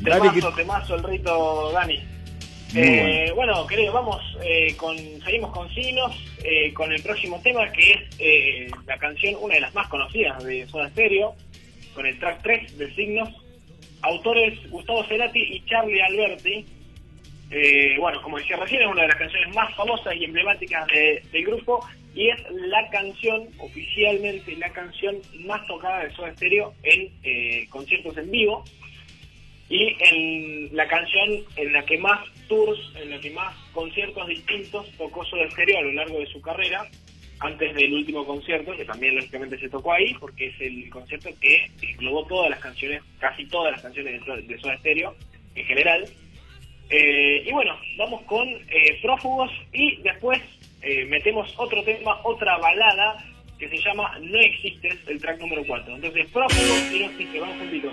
Dale 0.00 0.30
Temazo, 0.30 0.54
temazo 0.54 0.94
el 0.94 1.02
rito, 1.02 1.70
Dani. 1.72 2.00
Eh, 2.74 3.30
bueno, 3.34 3.66
querido, 3.66 3.92
vamos 3.92 4.22
eh, 4.42 4.74
con, 4.78 4.96
seguimos 5.22 5.52
con 5.52 5.68
signos, 5.74 6.16
eh, 6.42 6.72
con 6.72 6.90
el 6.92 7.02
próximo 7.02 7.38
tema 7.42 7.70
que 7.70 7.92
es 7.92 8.00
eh, 8.18 8.70
la 8.86 8.96
canción, 8.96 9.34
una 9.42 9.56
de 9.56 9.60
las 9.60 9.74
más 9.74 9.86
conocidas 9.88 10.42
de 10.42 10.66
Soda 10.66 10.88
Stereo, 10.88 11.34
con 11.94 12.06
el 12.06 12.18
track 12.18 12.40
3 12.42 12.78
de 12.78 12.94
signos, 12.94 13.28
autores 14.00 14.58
Gustavo 14.70 15.04
Cerati 15.04 15.40
y 15.40 15.62
Charlie 15.66 16.00
Alberti. 16.00 16.64
Eh, 17.50 17.96
bueno, 17.98 18.22
como 18.22 18.38
decía 18.38 18.56
recién, 18.56 18.82
es 18.82 18.88
una 18.88 19.02
de 19.02 19.08
las 19.08 19.16
canciones 19.16 19.54
más 19.54 19.74
famosas 19.74 20.14
y 20.14 20.24
emblemáticas 20.24 20.86
de- 20.86 21.22
del 21.32 21.44
grupo 21.44 21.84
y 22.14 22.28
es 22.28 22.38
la 22.50 22.88
canción, 22.90 23.48
oficialmente 23.58 24.56
la 24.56 24.70
canción 24.72 25.16
más 25.46 25.66
tocada 25.66 26.04
de 26.04 26.12
Soda 26.14 26.32
Stereo 26.34 26.72
en 26.84 27.08
eh, 27.24 27.66
conciertos 27.70 28.16
en 28.18 28.30
vivo 28.30 28.64
y 29.68 29.96
en 30.00 30.76
la 30.76 30.86
canción 30.88 31.28
en 31.56 31.72
la 31.72 31.84
que 31.84 31.98
más 31.98 32.20
tours, 32.48 32.78
en 33.00 33.10
la 33.10 33.20
que 33.20 33.30
más 33.30 33.54
conciertos 33.72 34.26
distintos 34.28 34.86
tocó 34.96 35.24
Soda 35.24 35.48
Stereo 35.50 35.78
a 35.78 35.82
lo 35.82 35.92
largo 35.92 36.18
de 36.18 36.26
su 36.26 36.40
carrera, 36.40 36.88
antes 37.40 37.74
del 37.74 37.92
último 37.94 38.26
concierto, 38.26 38.76
que 38.76 38.84
también 38.84 39.14
lógicamente 39.16 39.58
se 39.58 39.68
tocó 39.68 39.92
ahí, 39.92 40.14
porque 40.20 40.46
es 40.48 40.60
el 40.60 40.90
concierto 40.90 41.30
que 41.40 41.66
englobó 41.82 42.26
todas 42.26 42.50
las 42.50 42.58
canciones, 42.60 43.02
casi 43.18 43.46
todas 43.46 43.72
las 43.72 43.82
canciones 43.82 44.20
de 44.46 44.58
Soda, 44.58 44.76
Stereo 44.78 45.14
en 45.54 45.64
general. 45.64 46.04
Eh, 46.90 47.44
y 47.46 47.52
bueno, 47.52 47.76
vamos 47.96 48.22
con 48.22 48.48
eh, 48.48 48.98
Prófugos 49.00 49.50
y 49.72 49.96
después 50.02 50.40
eh, 50.82 51.04
metemos 51.04 51.54
otro 51.56 51.84
tema, 51.84 52.18
otra 52.24 52.58
balada 52.58 53.24
que 53.58 53.68
se 53.68 53.78
llama 53.78 54.18
No 54.20 54.38
Existes, 54.38 54.98
el 55.06 55.20
track 55.20 55.38
número 55.38 55.62
4. 55.66 55.94
Entonces, 55.94 56.26
Prófugos 56.32 56.92
y 56.92 56.98
No 56.98 57.10
Existe, 57.10 57.38
vamos 57.38 57.58
juntitos. 57.58 57.92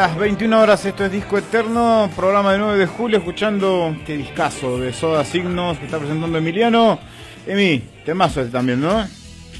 Las 0.00 0.16
21 0.16 0.60
horas, 0.60 0.84
esto 0.84 1.04
es 1.04 1.10
Disco 1.12 1.38
Eterno, 1.38 2.08
programa 2.14 2.52
de 2.52 2.58
9 2.58 2.78
de 2.78 2.86
julio, 2.86 3.18
escuchando 3.18 3.96
qué 4.06 4.16
discazo 4.16 4.78
de 4.78 4.92
Soda 4.92 5.24
Signos 5.24 5.76
que 5.78 5.86
está 5.86 5.98
presentando 5.98 6.38
Emiliano. 6.38 7.00
Emi, 7.46 7.82
temazo 8.04 8.40
este 8.40 8.52
también, 8.52 8.80
¿no? 8.80 9.06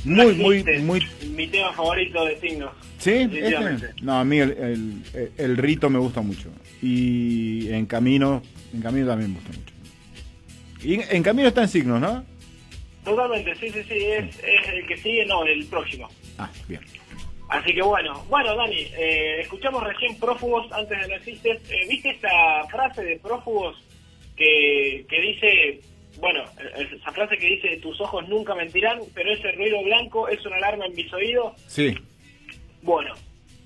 Muy, 0.05 0.35
muy, 0.35 0.63
muy... 0.83 1.05
Mi 1.35 1.49
tema 1.49 1.73
favorito 1.73 2.25
de 2.25 2.39
signos. 2.39 2.71
¿Sí? 2.99 3.29
¿Este? 3.33 3.95
No, 4.03 4.19
a 4.21 4.25
mí 4.25 4.39
el, 4.39 4.51
el- 4.53 5.03
el- 5.15 5.33
el 5.39 5.57
rito 5.57 5.91
me 5.91 5.99
gusta 5.99 6.21
mucho. 6.21 6.51
Y 6.83 7.69
en 7.73 7.87
camino, 7.87 8.41
en 8.73 8.81
camino 8.81 9.07
también 9.09 9.33
me 9.33 9.39
gusta 9.41 9.53
mucho. 9.59 9.75
Y 10.85 11.15
en 11.17 11.23
camino 11.25 11.49
está 11.49 11.63
en 11.63 11.69
signos, 11.69 12.01
¿no? 12.01 12.25
Totalmente, 13.05 13.55
sí, 13.57 13.71
sí, 13.71 13.81
sí. 13.89 13.95
Es, 13.97 14.37
es 14.39 14.69
el 14.73 14.87
que 14.87 14.97
sigue, 14.99 15.27
no, 15.27 15.45
el 15.45 15.65
próximo. 15.67 16.09
Ah, 16.39 16.49
bien. 16.69 16.81
Así 17.49 17.73
que 17.73 17.83
bueno, 17.83 18.25
bueno 18.29 18.55
Dani, 18.55 18.89
eh, 18.99 19.41
escuchamos 19.41 19.83
recién 19.83 20.19
prófugos 20.21 20.71
antes 20.73 21.01
de 21.01 21.09
no 21.09 21.15
existes. 21.15 21.71
Eh, 21.71 21.87
¿Viste 21.89 22.11
esta 22.11 22.65
frase 22.71 23.03
de 23.05 23.19
prófugos 23.19 23.77
que, 24.37 25.07
que 25.09 25.21
dice, 25.21 25.81
bueno, 26.19 26.45
eh, 26.61 26.89
esa 26.95 27.11
frase 27.13 27.39
que 27.39 27.47
dice, 27.47 27.77
tus 27.79 27.99
ojos 28.03 28.29
nunca 28.29 28.55
mentirán, 28.55 29.01
pero 29.15 29.33
ese 29.33 29.53
ruido 29.53 29.83
blanco 29.83 30.29
es 30.29 30.45
una 30.45 30.57
alarma 30.57 30.87
en 30.87 30.95
mis 30.95 31.11
oídos? 31.13 31.55
Sí. 31.67 31.95
Bueno, 32.83 33.15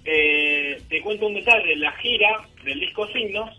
eh, 0.05 0.81
te 0.89 1.01
cuento 1.03 1.27
un 1.27 1.35
detalle, 1.35 1.75
la 1.77 1.93
gira 1.93 2.49
del 2.65 2.79
disco 2.79 3.09
Signos, 3.09 3.51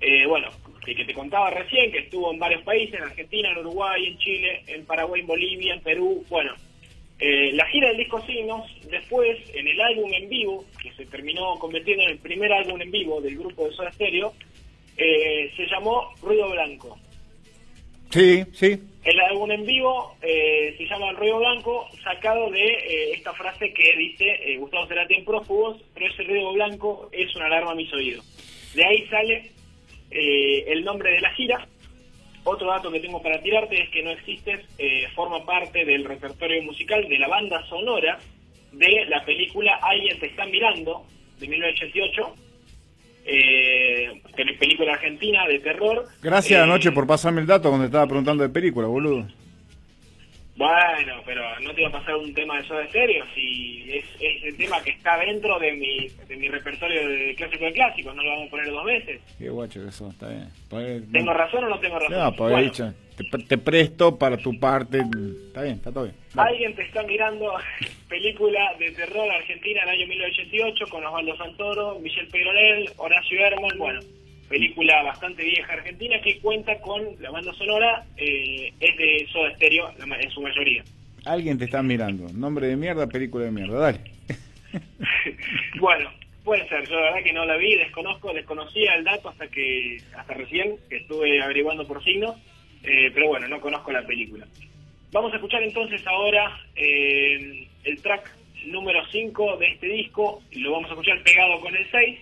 eh, 0.00 0.26
bueno, 0.26 0.50
que, 0.84 0.94
que 0.94 1.04
te 1.06 1.14
contaba 1.14 1.48
recién, 1.48 1.90
que 1.90 2.00
estuvo 2.00 2.30
en 2.30 2.38
varios 2.38 2.62
países, 2.62 2.96
en 2.96 3.04
Argentina, 3.04 3.50
en 3.50 3.58
Uruguay, 3.58 4.06
en 4.06 4.18
Chile, 4.18 4.62
en 4.66 4.84
Paraguay, 4.84 5.22
en 5.22 5.26
Bolivia, 5.26 5.74
en 5.74 5.80
Perú, 5.80 6.24
bueno, 6.28 6.52
eh, 7.24 7.52
la 7.52 7.64
gira 7.66 7.86
del 7.86 7.98
disco 7.98 8.20
Signos, 8.26 8.68
después 8.90 9.38
en 9.54 9.68
el 9.68 9.80
álbum 9.80 10.12
en 10.12 10.28
vivo, 10.28 10.64
que 10.82 10.90
se 10.94 11.06
terminó 11.06 11.56
convirtiendo 11.60 12.02
en 12.02 12.10
el 12.10 12.18
primer 12.18 12.52
álbum 12.52 12.80
en 12.80 12.90
vivo 12.90 13.20
del 13.20 13.38
grupo 13.38 13.64
de 13.64 13.72
Soda 13.76 13.92
Stereo, 13.92 14.34
eh, 14.96 15.48
se 15.56 15.66
llamó 15.66 16.12
Ruido 16.20 16.50
Blanco. 16.50 16.98
Sí, 18.10 18.42
sí. 18.52 18.76
El 19.04 19.20
álbum 19.20 19.52
en 19.52 19.64
vivo 19.64 20.16
eh, 20.20 20.74
se 20.76 20.84
llama 20.86 21.12
Ruido 21.12 21.38
Blanco, 21.38 21.86
sacado 22.02 22.50
de 22.50 23.12
esta 23.12 23.32
frase 23.34 23.72
que 23.72 23.96
dice 23.96 24.56
Gustavo 24.58 24.88
Cerati 24.88 25.14
en 25.14 25.24
Prófugos, 25.24 25.80
pero 25.94 26.08
ese 26.08 26.24
ruido 26.24 26.52
blanco 26.52 27.08
es 27.12 27.34
una 27.36 27.46
alarma 27.46 27.70
a 27.70 27.76
mis 27.76 27.92
oídos. 27.92 28.26
De 28.74 28.84
ahí 28.84 29.06
sale 29.06 29.52
el 30.10 30.84
nombre 30.84 31.12
de 31.12 31.20
la 31.20 31.30
gira 31.34 31.68
otro 32.44 32.68
dato 32.68 32.90
que 32.90 33.00
tengo 33.00 33.22
para 33.22 33.40
tirarte 33.42 33.80
es 33.82 33.88
que 33.90 34.02
No 34.02 34.10
Existes 34.10 34.60
eh, 34.78 35.06
forma 35.14 35.44
parte 35.44 35.84
del 35.84 36.04
repertorio 36.04 36.62
musical 36.62 37.08
de 37.08 37.18
la 37.18 37.28
banda 37.28 37.64
sonora 37.68 38.18
de 38.72 39.04
la 39.06 39.24
película 39.24 39.78
Alguien 39.82 40.18
te 40.18 40.26
está 40.26 40.46
mirando, 40.46 41.04
de 41.38 41.46
1988, 41.48 42.34
eh, 43.24 44.20
pel- 44.36 44.58
película 44.58 44.94
argentina 44.94 45.46
de 45.46 45.58
terror. 45.60 46.06
Gracias 46.22 46.58
Eh, 46.58 46.62
anoche 46.62 46.90
por 46.92 47.06
pasarme 47.06 47.40
el 47.40 47.46
dato 47.46 47.68
cuando 47.68 47.86
estaba 47.86 48.06
preguntando 48.06 48.42
de 48.42 48.48
película, 48.48 48.86
boludo. 48.88 49.26
Bueno, 50.66 51.22
pero 51.24 51.42
no 51.60 51.74
te 51.74 51.80
iba 51.80 51.88
a 51.90 51.92
pasar 51.92 52.16
un 52.16 52.32
tema 52.34 52.56
de 52.60 52.68
Soda 52.68 52.86
Stereo 52.88 53.24
si 53.34 53.84
es, 53.92 54.04
es 54.20 54.44
el 54.44 54.56
tema 54.56 54.80
que 54.82 54.90
está 54.90 55.18
dentro 55.18 55.58
de 55.58 55.72
mi, 55.72 56.08
de 56.28 56.36
mi 56.36 56.48
repertorio 56.48 57.08
de 57.08 57.34
clásico 57.34 57.64
de 57.64 57.72
clásicos, 57.72 58.14
no 58.14 58.22
lo 58.22 58.30
vamos 58.30 58.46
a 58.46 58.50
poner 58.50 58.70
dos 58.70 58.84
veces. 58.84 59.20
Qué 59.38 59.48
guacho 59.48 59.82
que 59.82 59.88
eso, 59.88 60.08
está 60.08 60.28
bien. 60.28 60.48
Pues, 60.68 61.02
¿Tengo 61.10 61.32
razón 61.32 61.64
o 61.64 61.68
no 61.68 61.80
tengo 61.80 61.98
razón? 61.98 62.16
No, 62.18 62.32
pues 62.34 62.50
Bueno, 62.52 62.64
dicho, 62.64 62.94
te, 63.16 63.24
pre- 63.24 63.44
te 63.44 63.58
presto 63.58 64.16
para 64.18 64.36
tu 64.36 64.58
parte. 64.60 64.98
Está 65.48 65.62
bien, 65.62 65.74
está 65.74 65.90
todo 65.92 66.04
bien. 66.04 66.16
Dale. 66.34 66.50
Alguien 66.50 66.74
te 66.76 66.82
está 66.82 67.02
mirando 67.02 67.52
película 68.08 68.74
de 68.78 68.90
terror 68.92 69.30
argentina 69.30 69.80
del 69.80 69.90
año 69.90 70.06
1988 70.06 70.84
con 70.88 71.04
Osvaldo 71.04 71.36
Santoro, 71.36 71.98
Michelle 71.98 72.28
Pedronel, 72.30 72.88
Horacio 72.98 73.38
Herman, 73.46 73.78
bueno, 73.78 74.00
película 74.52 75.02
bastante 75.02 75.42
vieja 75.42 75.72
argentina 75.72 76.20
que 76.20 76.38
cuenta 76.40 76.78
con 76.82 77.02
la 77.20 77.30
banda 77.30 77.54
sonora, 77.54 78.04
eh, 78.18 78.70
es 78.78 78.96
de 78.98 79.26
Soda 79.32 79.54
Stereo 79.56 79.90
en 79.98 80.30
su 80.30 80.42
mayoría. 80.42 80.84
Alguien 81.24 81.56
te 81.56 81.64
está 81.64 81.82
mirando. 81.82 82.28
Nombre 82.34 82.66
de 82.66 82.76
mierda, 82.76 83.06
película 83.06 83.46
de 83.46 83.50
mierda. 83.50 83.78
Dale. 83.78 84.00
bueno, 85.80 86.10
puede 86.44 86.68
ser, 86.68 86.86
yo 86.86 86.96
la 86.96 87.06
verdad 87.06 87.24
que 87.24 87.32
no 87.32 87.46
la 87.46 87.56
vi, 87.56 87.76
desconozco, 87.76 88.34
desconocía 88.34 88.94
el 88.94 89.04
dato 89.04 89.30
hasta 89.30 89.48
que 89.48 90.02
hasta 90.14 90.34
recién, 90.34 90.76
que 90.90 90.96
estuve 90.96 91.40
averiguando 91.42 91.88
por 91.88 92.04
signos, 92.04 92.36
eh, 92.82 93.10
pero 93.14 93.28
bueno, 93.28 93.48
no 93.48 93.58
conozco 93.58 93.90
la 93.90 94.06
película. 94.06 94.46
Vamos 95.12 95.32
a 95.32 95.36
escuchar 95.36 95.62
entonces 95.62 96.06
ahora 96.06 96.60
eh, 96.76 97.66
el 97.84 98.02
track 98.02 98.30
número 98.66 99.00
5 99.10 99.56
de 99.56 99.68
este 99.68 99.86
disco, 99.86 100.42
lo 100.52 100.72
vamos 100.72 100.90
a 100.90 100.92
escuchar 100.92 101.22
pegado 101.22 101.58
con 101.60 101.74
el 101.74 101.90
6, 101.90 102.18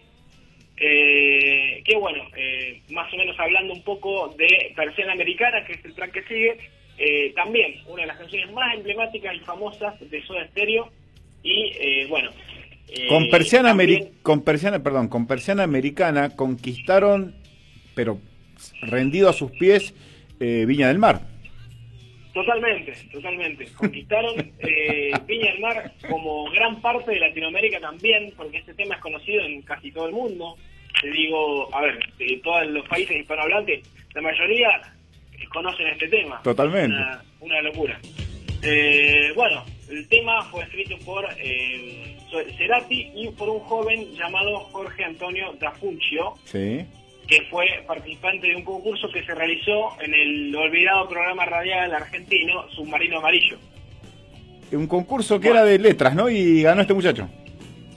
eh, 0.81 1.83
que 1.85 1.97
bueno, 1.97 2.25
eh, 2.37 2.81
más 2.91 3.13
o 3.13 3.17
menos 3.17 3.39
hablando 3.39 3.73
un 3.75 3.83
poco 3.85 4.35
de 4.39 4.73
Persiana 4.75 5.13
Americana, 5.13 5.65
que 5.65 5.75
es 5.75 5.85
el 5.85 5.95
track 5.95 6.13
que 6.13 6.23
sigue, 6.25 6.57
eh, 6.99 7.33
también 7.37 7.75
una 7.87 8.03
de 8.03 8.09
las 8.09 8.19
canciones 8.19 8.51
más 8.53 8.75
emblemáticas 8.75 9.35
y 9.37 9.41
famosas 9.41 9.95
de 10.11 10.23
Soda 10.27 10.47
Stereo, 10.49 10.91
y 11.43 11.73
eh, 11.79 12.07
bueno... 12.09 12.31
Con 13.09 13.29
persiana, 13.29 13.69
también- 13.69 14.11
con 14.23 14.43
persiana, 14.43 14.83
perdón, 14.83 15.07
con 15.09 15.27
persiana 15.29 15.63
americana 15.63 16.35
conquistaron, 16.35 17.37
pero 17.95 18.19
rendido 18.83 19.29
a 19.29 19.33
sus 19.33 19.53
pies, 19.53 19.95
eh, 20.41 20.65
Viña 20.67 20.89
del 20.89 20.99
Mar. 20.99 21.21
Totalmente, 22.35 22.93
totalmente. 23.13 23.67
Conquistaron 23.77 24.53
eh, 24.61 25.11
Viña 25.27 25.53
del 25.53 25.61
Mar 25.61 25.93
como 26.09 26.51
gran 26.51 26.81
parte 26.81 27.13
de 27.13 27.21
Latinoamérica 27.21 27.79
también, 27.81 28.33
porque 28.37 28.59
este 28.59 28.75
tema 28.75 28.97
es 28.97 29.01
conocido 29.01 29.43
en 29.45 29.63
casi 29.63 29.93
todo 29.93 30.07
el 30.07 30.13
mundo. 30.13 30.57
Te 31.01 31.11
digo, 31.11 31.75
a 31.75 31.83
ver, 31.83 31.99
de 32.19 32.41
todos 32.43 32.67
los 32.69 32.87
países 32.89 33.17
hispanohablantes, 33.17 33.81
la 34.15 34.21
mayoría 34.23 34.69
conocen 35.53 35.87
este 35.89 36.09
tema. 36.09 36.41
Totalmente. 36.43 36.95
Una, 36.95 37.23
una 37.41 37.63
locura. 37.63 37.99
Eh, 38.63 39.33
bueno, 39.35 39.65
el 39.91 40.07
tema 40.09 40.43
fue 40.51 40.63
escrito 40.65 40.97
por 41.05 41.25
eh, 41.39 42.17
Cerati 42.57 43.11
y 43.15 43.29
por 43.31 43.49
un 43.49 43.61
joven 43.61 44.15
llamado 44.15 44.61
Jorge 44.71 45.05
Antonio 45.05 45.53
Dafuncio, 45.59 46.35
Sí. 46.45 46.85
que 47.27 47.43
fue 47.51 47.67
participante 47.87 48.49
de 48.49 48.57
un 48.57 48.63
concurso 48.65 49.09
que 49.13 49.25
se 49.25 49.35
realizó 49.35 50.01
en 50.01 50.15
el 50.15 50.55
olvidado 50.55 51.09
programa 51.09 51.45
radial 51.47 51.93
argentino 51.95 52.69
Submarino 52.71 53.19
Amarillo. 53.19 53.59
Un 54.73 54.87
concurso 54.87 55.41
que 55.41 55.49
era 55.49 55.65
de 55.65 55.79
letras, 55.81 56.15
¿no? 56.15 56.29
Y 56.31 56.63
ganó 56.63 56.83
este 56.83 56.95
muchacho. 56.95 57.29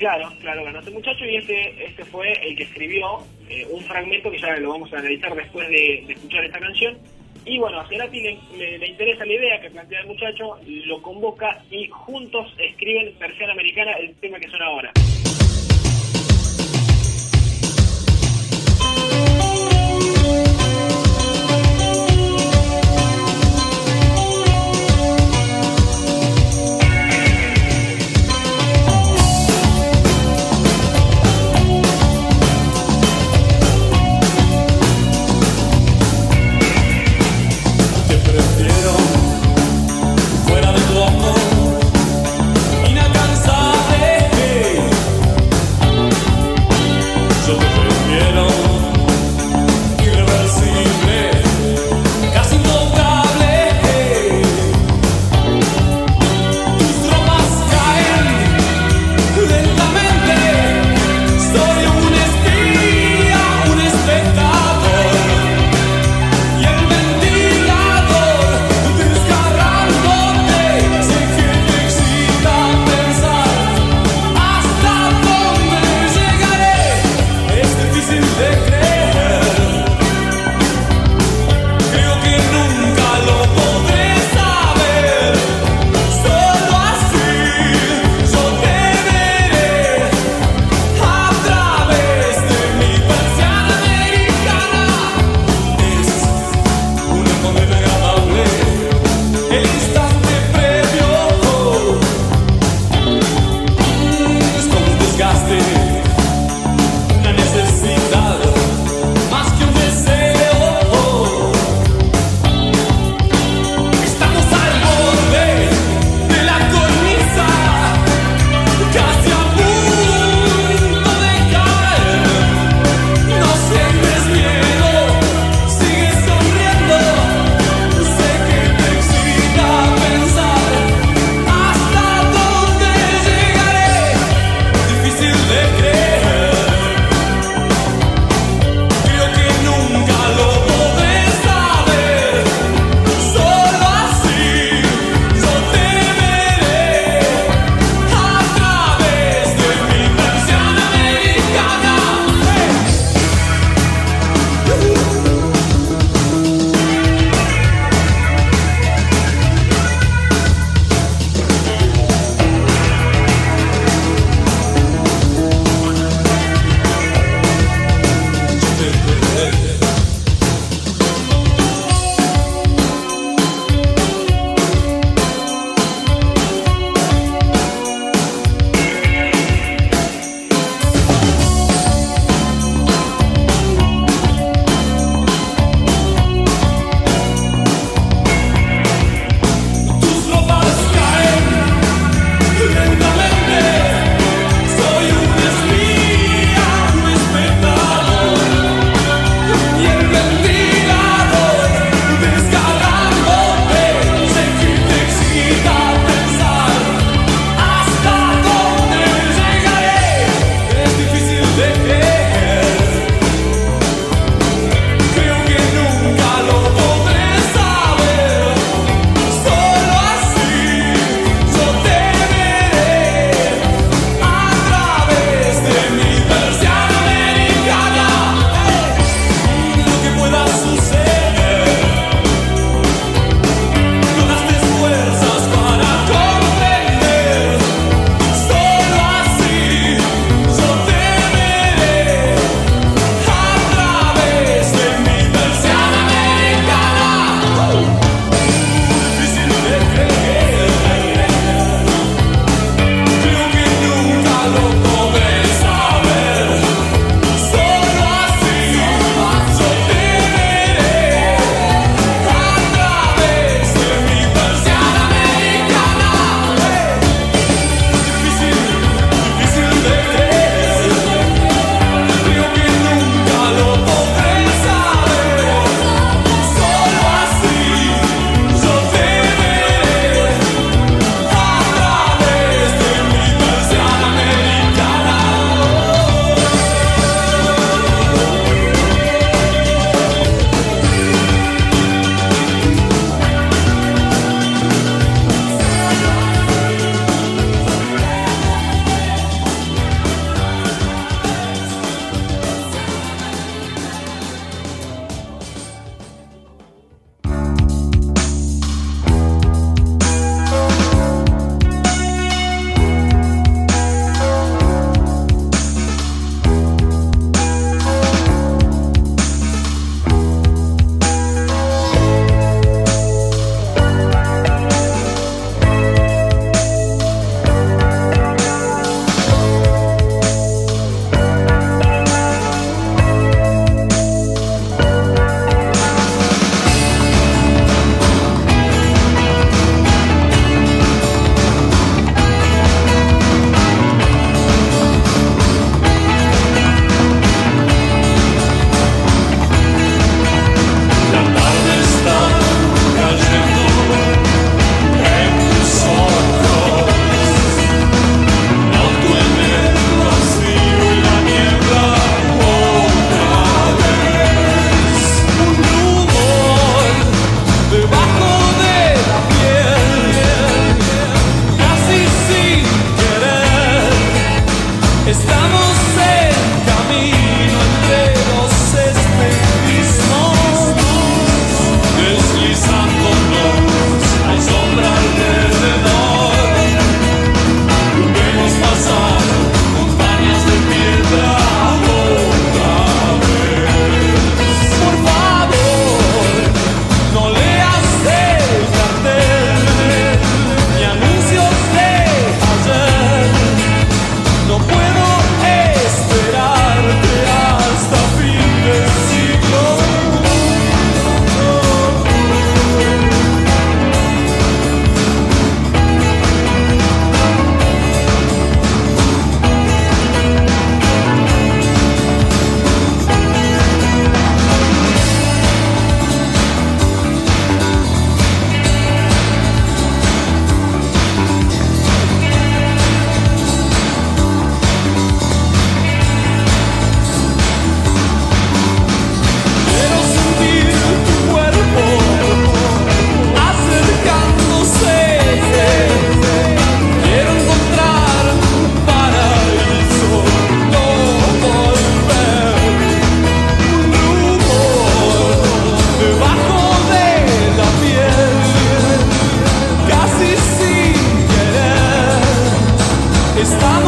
Claro, 0.03 0.29
claro, 0.41 0.65
ganó 0.65 0.79
este 0.79 0.91
muchacho 0.91 1.23
y 1.23 1.37
este, 1.37 1.85
este 1.85 2.03
fue 2.03 2.29
el 2.45 2.57
que 2.57 2.63
escribió 2.63 3.19
eh, 3.49 3.65
un 3.71 3.81
fragmento 3.85 4.29
que 4.29 4.37
ya 4.37 4.53
lo 4.57 4.71
vamos 4.71 4.91
a 4.91 4.97
analizar 4.99 5.33
después 5.33 5.65
de, 5.69 6.03
escuchar 6.09 6.43
esta 6.43 6.59
canción. 6.59 6.97
Y 7.45 7.57
bueno, 7.57 7.79
a 7.79 7.87
Cerati 7.87 8.19
le, 8.19 8.37
le- 8.57 8.77
le 8.79 8.87
interesa 8.87 9.23
la 9.25 9.31
idea 9.31 9.61
que 9.61 9.69
plantea 9.69 10.01
el 10.01 10.07
muchacho, 10.07 10.57
lo 10.67 11.01
convoca 11.01 11.63
y 11.71 11.87
juntos 11.87 12.53
escriben 12.59 13.17
versión 13.17 13.49
americana 13.49 13.93
el 13.93 14.13
tema 14.15 14.37
que 14.41 14.49
suena 14.49 14.65
ahora. 14.65 14.91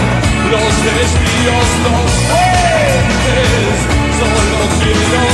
los 0.50 0.72
desvíos, 0.88 1.68
los 1.84 2.10
frentes, 2.30 3.76
solo 4.18 4.58
quiero. 4.80 5.29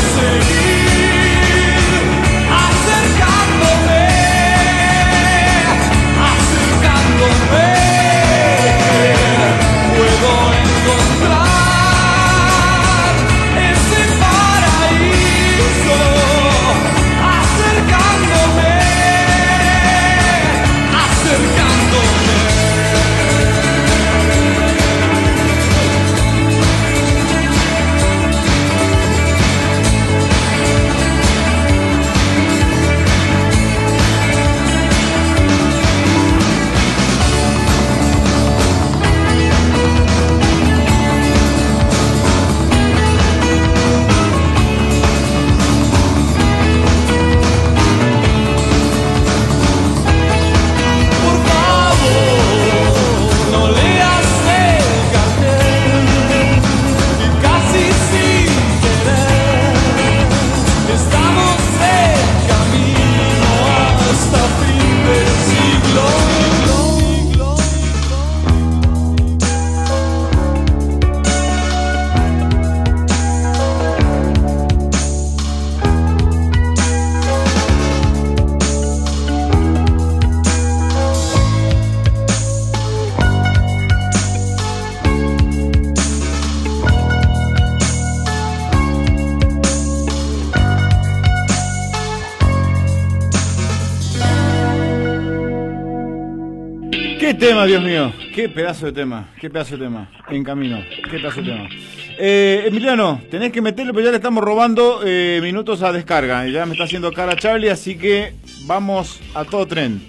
¿Qué 98.46 98.52
pedazo 98.54 98.86
de 98.86 98.92
tema? 98.92 99.28
¿Qué 99.40 99.50
pedazo 99.50 99.76
de 99.76 99.84
tema? 99.86 100.08
En 100.30 100.44
camino. 100.44 100.80
¿Qué 101.10 101.18
pedazo 101.18 101.42
de 101.42 101.50
tema? 101.50 101.68
Eh, 102.16 102.62
Emiliano, 102.68 103.20
tenés 103.28 103.50
que 103.50 103.60
meterlo, 103.60 103.92
pero 103.92 104.04
ya 104.06 104.10
le 104.12 104.18
estamos 104.18 104.44
robando 104.44 105.00
eh, 105.04 105.40
minutos 105.42 105.82
a 105.82 105.90
descarga. 105.92 106.46
Y 106.46 106.52
ya 106.52 106.64
me 106.64 106.72
está 106.72 106.84
haciendo 106.84 107.10
cara 107.12 107.34
Charlie, 107.34 107.70
así 107.70 107.98
que 107.98 108.34
vamos 108.66 109.20
a 109.34 109.44
todo 109.44 109.66
tren. 109.66 110.00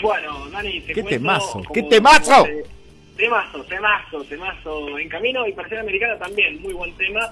Bueno, 0.00 0.48
Dani, 0.50 0.82
te 0.82 0.86
¡Qué 0.92 1.02
cuento 1.02 1.10
temazo! 1.10 1.52
como- 1.64 1.72
¡Qué 1.72 1.82
temazo! 1.82 2.44
te- 2.44 2.64
Temazo, 3.16 3.64
temazo, 3.64 4.24
temazo 4.24 4.98
en 4.98 5.08
camino 5.08 5.44
y 5.48 5.52
Parcela 5.52 5.80
Americana 5.80 6.16
también, 6.16 6.60
muy 6.62 6.74
buen 6.74 6.92
tema. 6.96 7.28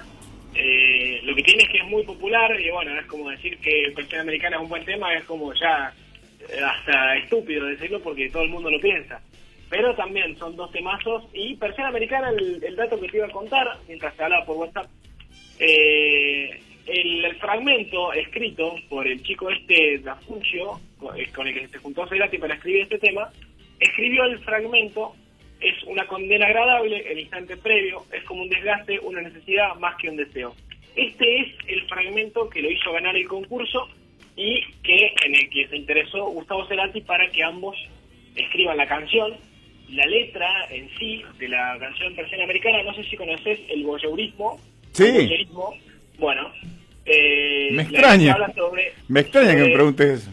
Eh, 0.57 1.21
lo 1.23 1.37
que 1.37 1.43
tiene 1.45 1.63
es 1.63 1.69
que 1.69 1.79
es 1.79 1.85
muy 1.87 2.03
popular 2.03 2.51
y 2.61 2.69
bueno, 2.71 2.99
es 2.99 3.07
como 3.07 3.31
decir 3.31 3.59
que 3.59 3.93
Parcela 3.95 4.23
Americana 4.23 4.57
es 4.57 4.63
un 4.63 4.69
buen 4.69 4.85
tema, 4.85 5.15
es 5.15 5.23
como 5.25 5.53
ya 5.55 5.93
eh, 6.51 6.61
hasta 6.65 7.17
estúpido 7.17 7.65
decirlo 7.67 8.01
porque 8.01 8.29
todo 8.29 8.43
el 8.43 8.49
mundo 8.51 8.71
lo 8.73 8.81
piensa. 8.81 9.21
Pero 9.73 9.95
también 9.95 10.37
son 10.37 10.55
dos 10.55 10.71
temazos 10.71 11.25
y 11.33 11.57
Persiana 11.57 11.89
Americana, 11.89 12.29
el, 12.29 12.77
dato 12.77 13.01
que 13.01 13.09
te 13.09 13.17
iba 13.17 13.27
a 13.27 13.31
contar 13.31 13.67
mientras 13.89 14.15
te 14.15 14.23
hablaba 14.23 14.45
por 14.45 14.59
WhatsApp, 14.59 14.87
eh, 15.59 16.61
el, 16.85 17.25
el 17.25 17.37
fragmento 17.37 18.13
escrito 18.13 18.75
por 18.91 19.09
el 19.09 19.23
chico 19.23 19.49
este 19.49 19.99
Da 20.01 20.15
Funcio, 20.17 20.79
con, 20.99 21.19
eh, 21.19 21.27
con 21.35 21.49
el 21.49 21.55
que 21.55 21.69
se 21.69 21.79
juntó 21.79 22.07
Cerati 22.07 22.37
para 22.37 22.53
escribir 22.53 22.83
este 22.83 22.99
tema, 22.99 23.31
escribió 23.81 24.25
el 24.25 24.41
fragmento, 24.41 25.15
es 25.59 25.83
una 25.85 26.07
condena 26.07 26.49
agradable, 26.49 27.11
el 27.11 27.21
instante 27.21 27.57
previo, 27.57 28.05
es 28.13 28.25
como 28.25 28.43
un 28.43 28.51
desgaste, 28.51 29.01
una 29.01 29.23
necesidad 29.23 29.75
más 29.77 29.97
que 29.97 30.11
un 30.11 30.17
deseo. 30.17 30.55
Este 30.97 31.41
es 31.41 31.49
el 31.69 31.81
fragmento 31.89 32.51
que 32.51 32.61
lo 32.61 32.71
hizo 32.71 32.93
ganar 32.93 33.17
el 33.17 33.27
concurso 33.27 33.89
y 34.37 34.61
que 34.83 35.15
en 35.25 35.35
el 35.35 35.49
que 35.49 35.67
se 35.69 35.79
interesó 35.79 36.27
Gustavo 36.27 36.67
Cerati 36.67 37.01
para 37.01 37.31
que 37.31 37.43
ambos 37.43 37.75
escriban 38.37 38.77
la 38.77 38.87
canción. 38.87 39.33
La 39.93 40.07
letra 40.07 40.49
en 40.71 40.89
sí 40.99 41.23
de 41.39 41.49
la 41.49 41.77
canción 41.79 42.15
Persiana 42.17 42.45
Americana, 42.45 42.83
no 42.83 42.95
sé 42.95 43.05
si 43.05 43.17
conoces 43.17 43.61
el 43.69 43.85
voyeurismo. 43.85 44.59
Sí. 44.93 45.05
El 45.05 45.13
voyeurismo, 45.15 45.75
bueno. 46.19 46.51
eh, 47.05 47.69
Me 47.73 47.83
extraña. 47.83 48.37
sobre- 48.55 48.93
Me 49.09 49.21
extraña 49.21 49.51
que 49.51 49.57
me 49.57 49.63
sobre- 49.63 49.75
preguntes 49.75 50.21
eso. 50.23 50.31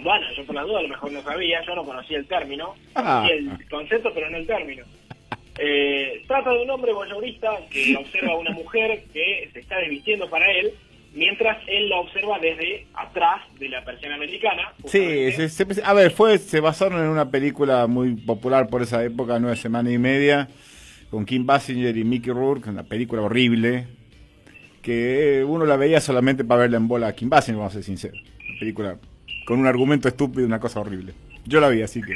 Bueno, 0.00 0.26
yo 0.36 0.44
por 0.46 0.54
la 0.54 0.62
duda 0.62 0.78
a 0.78 0.82
lo 0.82 0.88
mejor 0.88 1.10
no 1.12 1.22
sabía, 1.22 1.60
yo 1.66 1.74
no 1.74 1.84
conocía 1.84 2.18
el 2.18 2.26
término, 2.26 2.74
Ah. 2.94 3.26
conocía 3.28 3.36
el 3.58 3.68
concepto 3.68 4.14
pero 4.14 4.30
no 4.30 4.36
el 4.38 4.46
término. 4.46 4.84
Eh, 5.58 6.22
trata 6.28 6.50
de 6.52 6.62
un 6.62 6.70
hombre 6.70 6.92
voyeurista 6.92 7.50
que 7.70 7.96
observa 7.98 8.32
a 8.32 8.36
una 8.36 8.52
mujer 8.52 9.02
que 9.12 9.50
se 9.52 9.58
está 9.58 9.76
desvistiendo 9.80 10.30
para 10.30 10.50
él, 10.52 10.72
mientras 11.14 11.58
él 11.66 11.88
la 11.88 11.96
observa 11.96 12.38
desde 12.38 12.86
atrás 12.94 13.40
de 13.58 13.68
la 13.68 13.84
persiana 13.84 14.14
americana. 14.16 14.72
Sí, 14.86 14.98
justamente. 15.26 15.48
se- 15.48 15.74
se- 15.74 15.82
a 15.84 15.92
ver, 15.92 16.10
fue, 16.10 16.38
se 16.38 16.60
basaron 16.60 17.02
en 17.02 17.08
una 17.10 17.30
película 17.30 17.86
muy 17.86 18.14
popular 18.14 18.68
por 18.68 18.82
esa 18.82 19.02
época, 19.04 19.38
nueve 19.38 19.56
semanas 19.56 19.92
y 19.92 19.98
media, 19.98 20.48
con 21.10 21.24
Kim 21.24 21.46
Basinger 21.46 21.96
y 21.96 22.04
Mickey 22.04 22.32
Rourke, 22.32 22.68
una 22.70 22.82
película 22.84 23.22
horrible, 23.22 23.86
que 24.82 25.44
uno 25.46 25.64
la 25.66 25.76
veía 25.76 26.00
solamente 26.00 26.44
para 26.44 26.62
verla 26.62 26.76
en 26.76 26.88
bola 26.88 27.08
a 27.08 27.12
Kim 27.14 27.28
Basinger, 27.28 27.58
vamos 27.58 27.72
a 27.72 27.74
ser 27.74 27.84
sinceros. 27.84 28.20
Una 28.48 28.58
película 28.58 28.96
con 29.46 29.58
un 29.60 29.66
argumento 29.66 30.08
estúpido, 30.08 30.46
una 30.46 30.60
cosa 30.60 30.80
horrible. 30.80 31.12
Yo 31.46 31.60
la 31.60 31.68
vi, 31.68 31.82
así 31.82 32.02
que... 32.02 32.14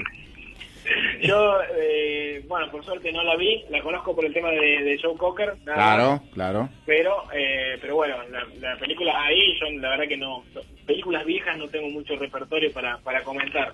Yo, 1.22 1.58
eh, 1.78 2.44
bueno, 2.48 2.70
por 2.70 2.84
suerte 2.84 3.12
no 3.12 3.22
la 3.22 3.36
vi, 3.36 3.64
la 3.70 3.80
conozco 3.82 4.14
por 4.14 4.24
el 4.24 4.32
tema 4.34 4.50
de, 4.50 4.82
de 4.82 4.98
Joe 5.00 5.16
Cocker, 5.16 5.54
nada. 5.64 5.74
Claro, 5.74 6.22
claro. 6.34 6.68
pero 6.84 7.24
eh, 7.32 7.78
pero 7.80 7.94
bueno, 7.96 8.16
la, 8.30 8.44
la 8.60 8.76
película 8.78 9.12
ahí, 9.24 9.54
yo 9.60 9.70
la 9.80 9.90
verdad 9.90 10.08
que 10.08 10.16
no, 10.16 10.42
películas 10.86 11.24
viejas 11.24 11.56
no 11.56 11.68
tengo 11.68 11.88
mucho 11.90 12.16
repertorio 12.16 12.72
para, 12.72 12.98
para 12.98 13.22
comentar. 13.22 13.72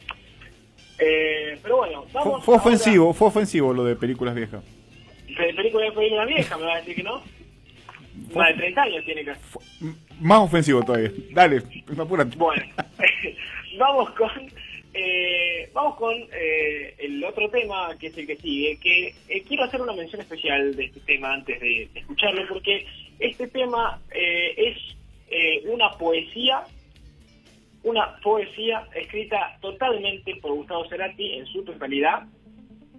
Eh, 0.98 1.58
pero 1.62 1.78
bueno, 1.78 2.02
Fue, 2.10 2.20
vamos 2.20 2.44
fue 2.44 2.54
ahora- 2.56 2.66
ofensivo, 2.66 3.14
fue 3.14 3.28
ofensivo 3.28 3.72
lo 3.72 3.84
de 3.84 3.96
películas 3.96 4.34
viejas. 4.34 4.62
De 5.26 5.54
película 5.54 5.90
vieja, 6.26 6.56
me 6.58 6.64
va 6.66 6.74
a 6.74 6.78
decir 6.78 6.96
que 6.96 7.02
no. 7.02 7.22
Más 8.34 8.48
de 8.48 8.54
30 8.54 8.82
años 8.82 9.04
tiene 9.04 9.24
que 9.24 9.34
Fue- 9.36 9.62
m- 9.80 9.94
más 10.20 10.40
ofensivo 10.40 10.82
todavía. 10.82 11.12
Dale, 11.30 11.62
apúrate. 11.98 12.36
Bueno, 12.36 12.62
vamos 13.78 14.10
con 14.10 14.28
con 15.98 16.14
eh, 16.14 16.94
el 16.98 17.24
otro 17.24 17.50
tema 17.50 17.88
que 17.98 18.06
es 18.06 18.16
el 18.16 18.26
que 18.28 18.36
sigue, 18.36 18.78
que 18.78 19.14
eh, 19.28 19.42
quiero 19.42 19.64
hacer 19.64 19.82
una 19.82 19.92
mención 19.92 20.20
especial 20.20 20.76
de 20.76 20.84
este 20.84 21.00
tema 21.00 21.34
antes 21.34 21.58
de, 21.60 21.88
escucharlo, 21.92 22.46
porque 22.48 22.86
este 23.18 23.48
tema 23.48 24.00
eh, 24.14 24.54
es 24.56 24.76
eh, 25.28 25.62
una 25.66 25.90
poesía, 25.98 26.62
una 27.82 28.16
poesía 28.22 28.86
escrita 28.94 29.58
totalmente 29.60 30.36
por 30.36 30.52
Gustavo 30.52 30.88
Cerati 30.88 31.32
en 31.32 31.46
su 31.46 31.64
totalidad, 31.64 32.28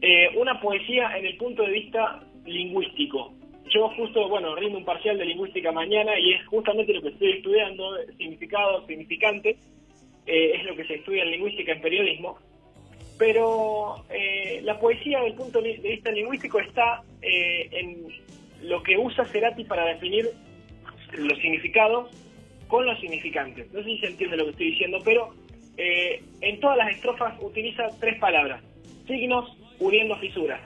eh, 0.02 0.32
una 0.36 0.60
poesía 0.60 1.18
en 1.18 1.26
el 1.26 1.38
punto 1.38 1.64
de 1.64 1.72
vista 1.72 2.22
lingüístico. 2.45 3.34
Yo 3.70 3.88
justo, 3.95 4.28
bueno, 4.28 4.56
rindo 4.58 4.78
un 4.78 4.84
parcial 4.84 5.18
de 5.18 5.26
lingüística 5.26 5.72
mañana 5.72 6.20
y 6.20 6.34
es 6.34 6.45
justamente 6.47 6.93
lo 6.93 7.02
que 7.02 7.10
estoy 7.10 7.32
estudiando, 7.32 7.95
significado, 8.18 8.86
significante, 8.88 9.56
es 10.26 10.64
lo 10.66 10.76
que 10.76 10.86
se 10.86 10.95
estudia 10.95 11.24
en 11.24 11.32
lingüística 11.32 11.72
en 11.72 11.82
periodismo. 11.82 12.38
Pero 13.20 14.05
eh, 14.09 14.61
la 14.63 14.80
poesía 14.80 15.17
desde 15.20 15.32
el 15.32 15.36
punto 15.36 15.61
de 15.61 15.74
vista 15.74 16.09
lingüístico 16.09 16.59
está 16.59 17.03
eh, 17.22 17.67
en 17.72 18.07
lo 18.67 18.82
que 18.82 18.97
usa 18.97 19.26
Cerati 19.26 19.65
para 19.65 19.86
definir 19.86 20.30
los 21.17 21.38
significados 21.39 22.09
con 22.70 22.86
los 22.86 22.97
significantes. 23.01 23.72
No 23.74 23.80
sé 23.84 23.86
si 23.89 23.97
se 23.99 24.07
entiende 24.07 24.38
lo 24.38 24.45
que 24.45 24.51
estoy 24.51 24.72
diciendo, 24.72 24.99
pero 25.03 25.34
eh, 25.78 26.24
en 26.39 26.59
todas 26.61 26.78
las 26.78 26.91
estrofas 26.91 27.36
utiliza 27.41 27.89
tres 27.99 28.17
palabras. 28.20 28.63
Signos 29.05 29.53
uniendo 29.80 30.15
fisuras. 30.17 30.61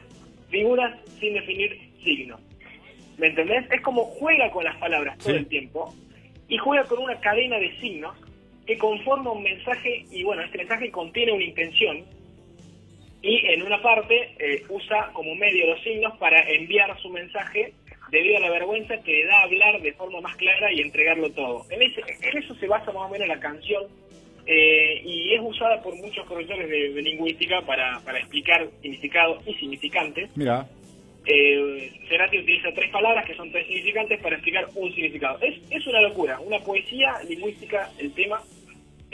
Figuras 0.49 0.95
sin 1.19 1.33
definir 1.33 1.75
signos. 2.03 2.39
¿Me 3.17 3.27
entendés? 3.27 3.65
Es 3.71 3.81
como 3.81 4.03
juega 4.05 4.51
con 4.51 4.63
las 4.63 4.75
palabras 4.77 5.17
todo 5.17 5.31
Sí. 5.33 5.39
el 5.39 5.47
tiempo 5.47 5.91
y 6.49 6.57
juega 6.57 6.83
con 6.85 6.99
una 6.99 7.19
cadena 7.19 7.57
de 7.57 7.75
signos 7.79 8.15
que 8.67 8.77
conforma 8.77 9.31
un 9.31 9.41
mensaje 9.41 10.05
y 10.11 10.23
bueno, 10.23 10.43
este 10.43 10.59
mensaje 10.59 10.91
contiene 10.91 11.31
una 11.31 11.43
intención 11.43 12.03
y 13.23 13.47
en 13.47 13.63
una 13.63 13.81
parte 13.81 14.35
eh, 14.37 14.63
usa 14.69 15.09
como 15.13 15.33
medio 15.35 15.65
los 15.67 15.81
signos 15.81 16.15
para 16.19 16.39
enviar 16.47 16.95
su 17.01 17.09
mensaje 17.09 17.73
debido 18.11 18.37
a 18.37 18.41
la 18.41 18.51
vergüenza 18.51 19.01
que 19.01 19.11
le 19.13 19.25
da 19.25 19.41
hablar 19.43 19.81
de 19.81 19.93
forma 19.93 20.21
más 20.21 20.35
clara 20.35 20.71
y 20.71 20.81
entregarlo 20.81 21.31
todo. 21.31 21.65
En, 21.71 21.81
ese- 21.81 22.03
en 22.21 22.37
eso 22.37 22.53
se 22.55 22.67
basa 22.67 22.91
más 22.91 23.03
o 23.03 23.09
menos 23.09 23.27
la 23.27 23.39
canción 23.39 23.83
eh, 24.45 25.01
y 25.05 25.33
es 25.33 25.41
usada 25.41 25.81
por 25.81 25.95
muchos 25.95 26.25
correctores 26.27 26.69
de, 26.69 26.89
de 26.93 27.01
lingüística 27.01 27.61
para, 27.61 28.01
para 28.05 28.19
explicar 28.19 28.67
significado 28.81 29.41
y 29.47 29.53
significantes. 29.55 30.29
Mira, 30.35 30.67
Eh, 31.25 31.89
Cerati 32.09 32.37
utiliza 32.37 32.67
tres 32.75 32.91
palabras 32.91 33.25
que 33.25 33.33
son 33.35 33.49
tres 33.49 33.65
significantes 33.67 34.19
para 34.21 34.35
explicar 34.35 34.65
un 34.75 34.93
significado. 34.93 35.39
Es, 35.41 35.55
es 35.71 35.87
una 35.87 36.01
locura, 36.01 36.37
una 36.41 36.59
poesía 36.59 37.13
lingüística 37.29 37.89
el 37.97 38.11
tema. 38.13 38.41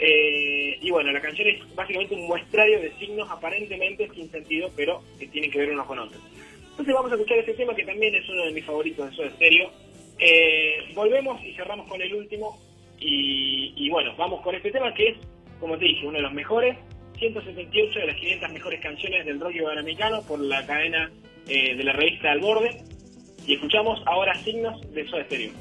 Eh, 0.02 0.78
y 0.80 0.90
bueno, 0.90 1.12
la 1.12 1.20
canción 1.20 1.46
es 1.48 1.74
básicamente 1.74 2.14
un 2.14 2.26
muestrario 2.26 2.80
de 2.80 2.90
signos 2.98 3.30
aparentemente 3.30 4.08
sin 4.14 4.30
sentido, 4.30 4.70
pero 4.74 5.02
que 5.18 5.26
tienen 5.26 5.50
que 5.50 5.58
ver 5.58 5.70
unos 5.70 5.86
con 5.86 5.98
otros. 5.98 6.22
Entonces 6.70 6.94
vamos 6.94 7.12
a 7.12 7.14
escuchar 7.16 7.38
este 7.38 7.52
tema 7.52 7.74
que 7.74 7.84
también 7.84 8.14
es 8.14 8.26
uno 8.28 8.46
de 8.46 8.52
mis 8.52 8.64
favoritos 8.64 9.10
de 9.10 9.16
Soda 9.16 9.30
Stereo. 9.32 9.70
Eh, 10.18 10.76
volvemos 10.94 11.44
y 11.44 11.52
cerramos 11.52 11.86
con 11.88 12.00
el 12.00 12.14
último. 12.14 12.58
Y, 13.02 13.88
bueno, 13.90 14.14
vamos 14.16 14.42
con 14.42 14.54
este 14.54 14.70
tema 14.70 14.92
que 14.92 15.08
es, 15.08 15.16
como 15.58 15.78
te 15.78 15.86
dije, 15.86 16.06
uno 16.06 16.16
de 16.16 16.22
los 16.22 16.32
mejores. 16.32 16.76
178 17.18 17.98
de 17.98 18.06
las 18.06 18.16
500 18.16 18.52
mejores 18.52 18.80
canciones 18.80 19.26
del 19.26 19.40
rock 19.40 19.54
iberoamericano 19.54 20.22
por 20.22 20.40
la 20.40 20.64
cadena 20.66 21.10
eh, 21.46 21.74
de 21.76 21.84
la 21.84 21.92
revista 21.92 22.30
Al 22.30 22.40
Borde. 22.40 22.82
Y 23.46 23.54
escuchamos 23.54 24.02
ahora 24.06 24.34
signos 24.36 24.80
de 24.94 25.06
Soda 25.06 25.24
Stereo. 25.24 25.52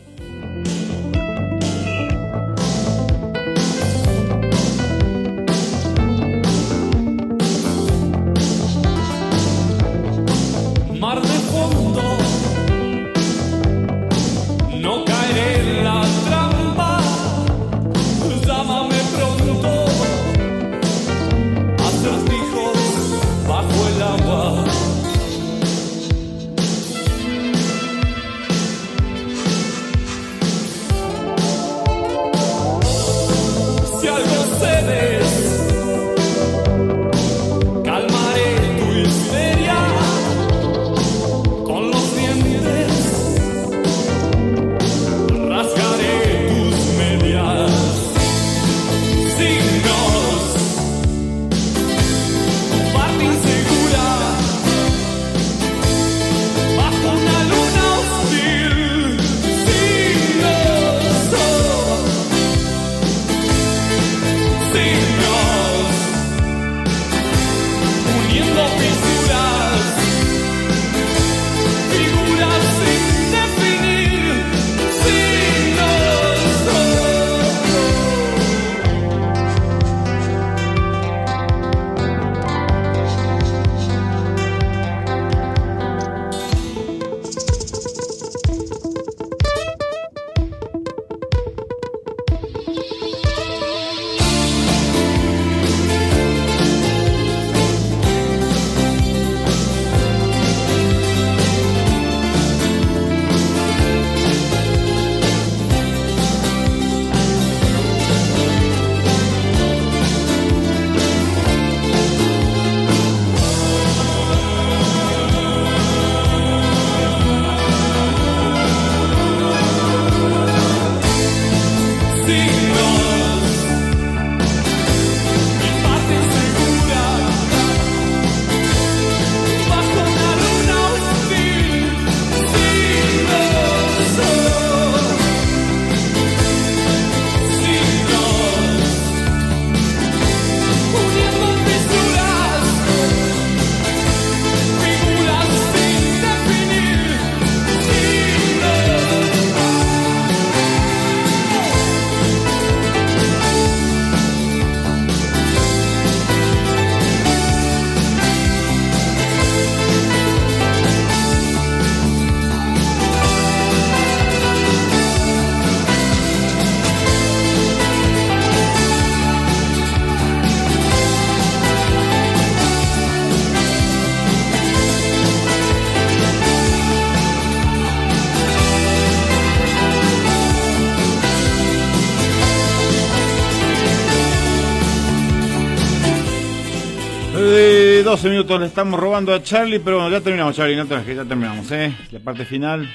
12 188.19 188.31
minutos 188.31 188.59
le 188.59 188.65
estamos 188.65 188.99
robando 188.99 189.33
a 189.33 189.41
Charlie, 189.41 189.79
pero 189.79 189.95
bueno, 189.95 190.11
ya 190.11 190.21
terminamos, 190.21 190.53
Charlie, 190.53 190.75
no 190.75 190.85
te 190.85 191.15
ya 191.15 191.23
terminamos, 191.23 191.71
¿eh? 191.71 191.93
La 192.11 192.19
parte 192.19 192.43
final 192.43 192.85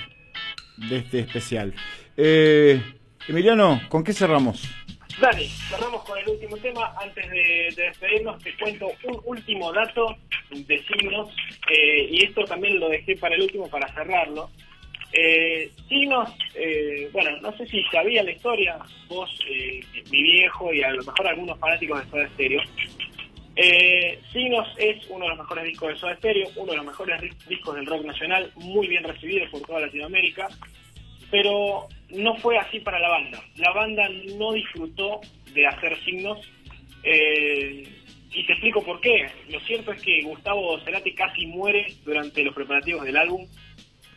de 0.76 0.98
este 0.98 1.20
especial. 1.20 1.72
Eh, 2.14 2.78
Emiliano, 3.26 3.80
¿con 3.88 4.04
qué 4.04 4.12
cerramos? 4.12 4.68
Dale, 5.18 5.48
cerramos 5.70 6.04
con 6.04 6.18
el 6.18 6.28
último 6.28 6.58
tema. 6.58 6.92
Antes 7.00 7.24
de, 7.30 7.72
de 7.74 7.84
despedirnos, 7.84 8.42
te 8.42 8.54
cuento 8.58 8.88
un 9.04 9.18
último 9.24 9.72
dato 9.72 10.14
de 10.50 10.84
signos, 10.84 11.30
eh, 11.70 12.06
y 12.10 12.24
esto 12.24 12.44
también 12.44 12.78
lo 12.78 12.90
dejé 12.90 13.16
para 13.16 13.34
el 13.34 13.40
último 13.44 13.66
para 13.70 13.90
cerrarlo. 13.94 14.50
Eh, 15.10 15.70
signos, 15.88 16.28
eh, 16.54 17.08
bueno, 17.14 17.30
no 17.40 17.56
sé 17.56 17.66
si 17.68 17.82
sabía 17.84 18.22
la 18.24 18.32
historia, 18.32 18.76
vos, 19.08 19.30
eh, 19.48 19.80
mi 20.10 20.22
viejo 20.22 20.70
y 20.74 20.82
a 20.82 20.90
lo 20.90 21.02
mejor 21.02 21.28
algunos 21.28 21.58
fanáticos 21.58 22.04
de 22.04 22.10
Soda 22.10 22.28
Stereo. 22.34 22.60
Eh, 23.56 24.18
Signos 24.32 24.66
es 24.78 25.06
uno 25.08 25.24
de 25.24 25.30
los 25.30 25.38
mejores 25.38 25.64
discos 25.64 25.88
de 25.90 25.96
Soda 25.96 26.16
Stereo, 26.16 26.48
uno 26.56 26.72
de 26.72 26.76
los 26.78 26.86
mejores 26.86 27.20
discos 27.48 27.74
del 27.76 27.86
rock 27.86 28.04
nacional, 28.04 28.50
muy 28.56 28.88
bien 28.88 29.04
recibido 29.04 29.48
por 29.50 29.60
toda 29.62 29.80
Latinoamérica, 29.80 30.48
pero 31.30 31.88
no 32.10 32.34
fue 32.36 32.58
así 32.58 32.80
para 32.80 32.98
la 32.98 33.08
banda. 33.08 33.42
La 33.56 33.70
banda 33.72 34.08
no 34.36 34.52
disfrutó 34.52 35.20
de 35.52 35.66
hacer 35.66 35.96
signos 36.04 36.38
eh, 37.04 37.88
y 38.32 38.44
te 38.46 38.52
explico 38.52 38.82
por 38.84 39.00
qué. 39.00 39.26
Lo 39.48 39.60
cierto 39.60 39.92
es 39.92 40.02
que 40.02 40.22
Gustavo 40.22 40.80
Cerati 40.80 41.14
casi 41.14 41.46
muere 41.46 41.86
durante 42.04 42.42
los 42.42 42.54
preparativos 42.54 43.04
del 43.04 43.16
álbum. 43.16 43.46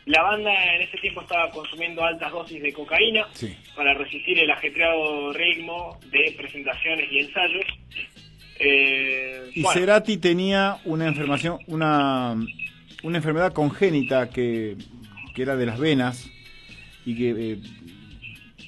La 0.06 0.22
banda 0.22 0.74
en 0.74 0.82
ese 0.82 0.96
tiempo 0.98 1.20
estaba 1.20 1.50
consumiendo 1.50 2.02
altas 2.02 2.32
dosis 2.32 2.62
de 2.62 2.72
cocaína 2.72 3.26
Sí. 3.34 3.54
para 3.76 3.94
resistir 3.94 4.38
el 4.38 4.50
ajetreado 4.50 5.32
ritmo 5.32 5.98
de 6.06 6.34
presentaciones 6.36 7.06
y 7.12 7.18
ensayos. 7.20 7.64
Eh, 9.58 9.60
Y 9.60 9.62
bueno, 9.62 9.80
Cerati 9.80 10.16
tenía 10.18 10.78
una 10.84 11.06
enfermación, 11.08 11.58
una, 11.66 12.36
una 13.02 13.16
enfermedad 13.16 13.52
congénita 13.52 14.30
que, 14.30 14.76
que 15.34 15.42
era 15.42 15.56
de 15.56 15.66
las 15.66 15.78
venas 15.80 16.30
y 17.04 17.16
que 17.16 17.52
eh, 17.52 17.58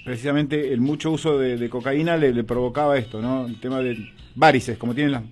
precisamente 0.05 0.72
el 0.72 0.80
mucho 0.80 1.11
uso 1.11 1.38
de, 1.38 1.57
de 1.57 1.68
cocaína 1.68 2.16
le, 2.16 2.32
le 2.32 2.45
provocaba 2.45 2.97
esto, 2.99 3.20
¿no? 3.20 3.47
El 3.47 3.61
tema 3.61 3.80
de 3.80 3.97
varices, 4.34 4.78
como 4.78 4.95
tienen 4.95 5.12
las 5.12 5.22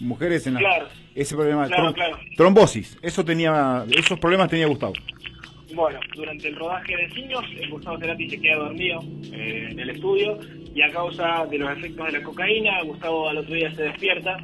mujeres 0.00 0.46
en 0.46 0.54
la, 0.54 0.60
Claro. 0.60 0.88
ese 1.14 1.34
problema, 1.34 1.66
Claro, 1.66 1.90
trom- 1.90 1.94
claro. 1.94 2.18
trombosis, 2.36 2.96
eso 3.02 3.24
tenía, 3.24 3.84
esos 3.90 4.18
problemas 4.18 4.48
tenía 4.48 4.66
Gustavo. 4.66 4.92
Bueno, 5.74 5.98
durante 6.14 6.46
el 6.48 6.54
rodaje 6.54 6.96
de 6.96 7.10
Signos, 7.10 7.44
el 7.60 7.68
Gustavo 7.68 7.98
Cerati 7.98 8.30
se 8.30 8.40
queda 8.40 8.56
dormido 8.58 9.02
eh, 9.32 9.68
en 9.72 9.80
el 9.80 9.90
estudio 9.90 10.38
y 10.72 10.80
a 10.82 10.92
causa 10.92 11.46
de 11.50 11.58
los 11.58 11.76
efectos 11.76 12.06
de 12.06 12.12
la 12.12 12.22
cocaína, 12.22 12.82
Gustavo 12.84 13.28
al 13.28 13.38
otro 13.38 13.54
día 13.54 13.74
se 13.74 13.82
despierta 13.82 14.36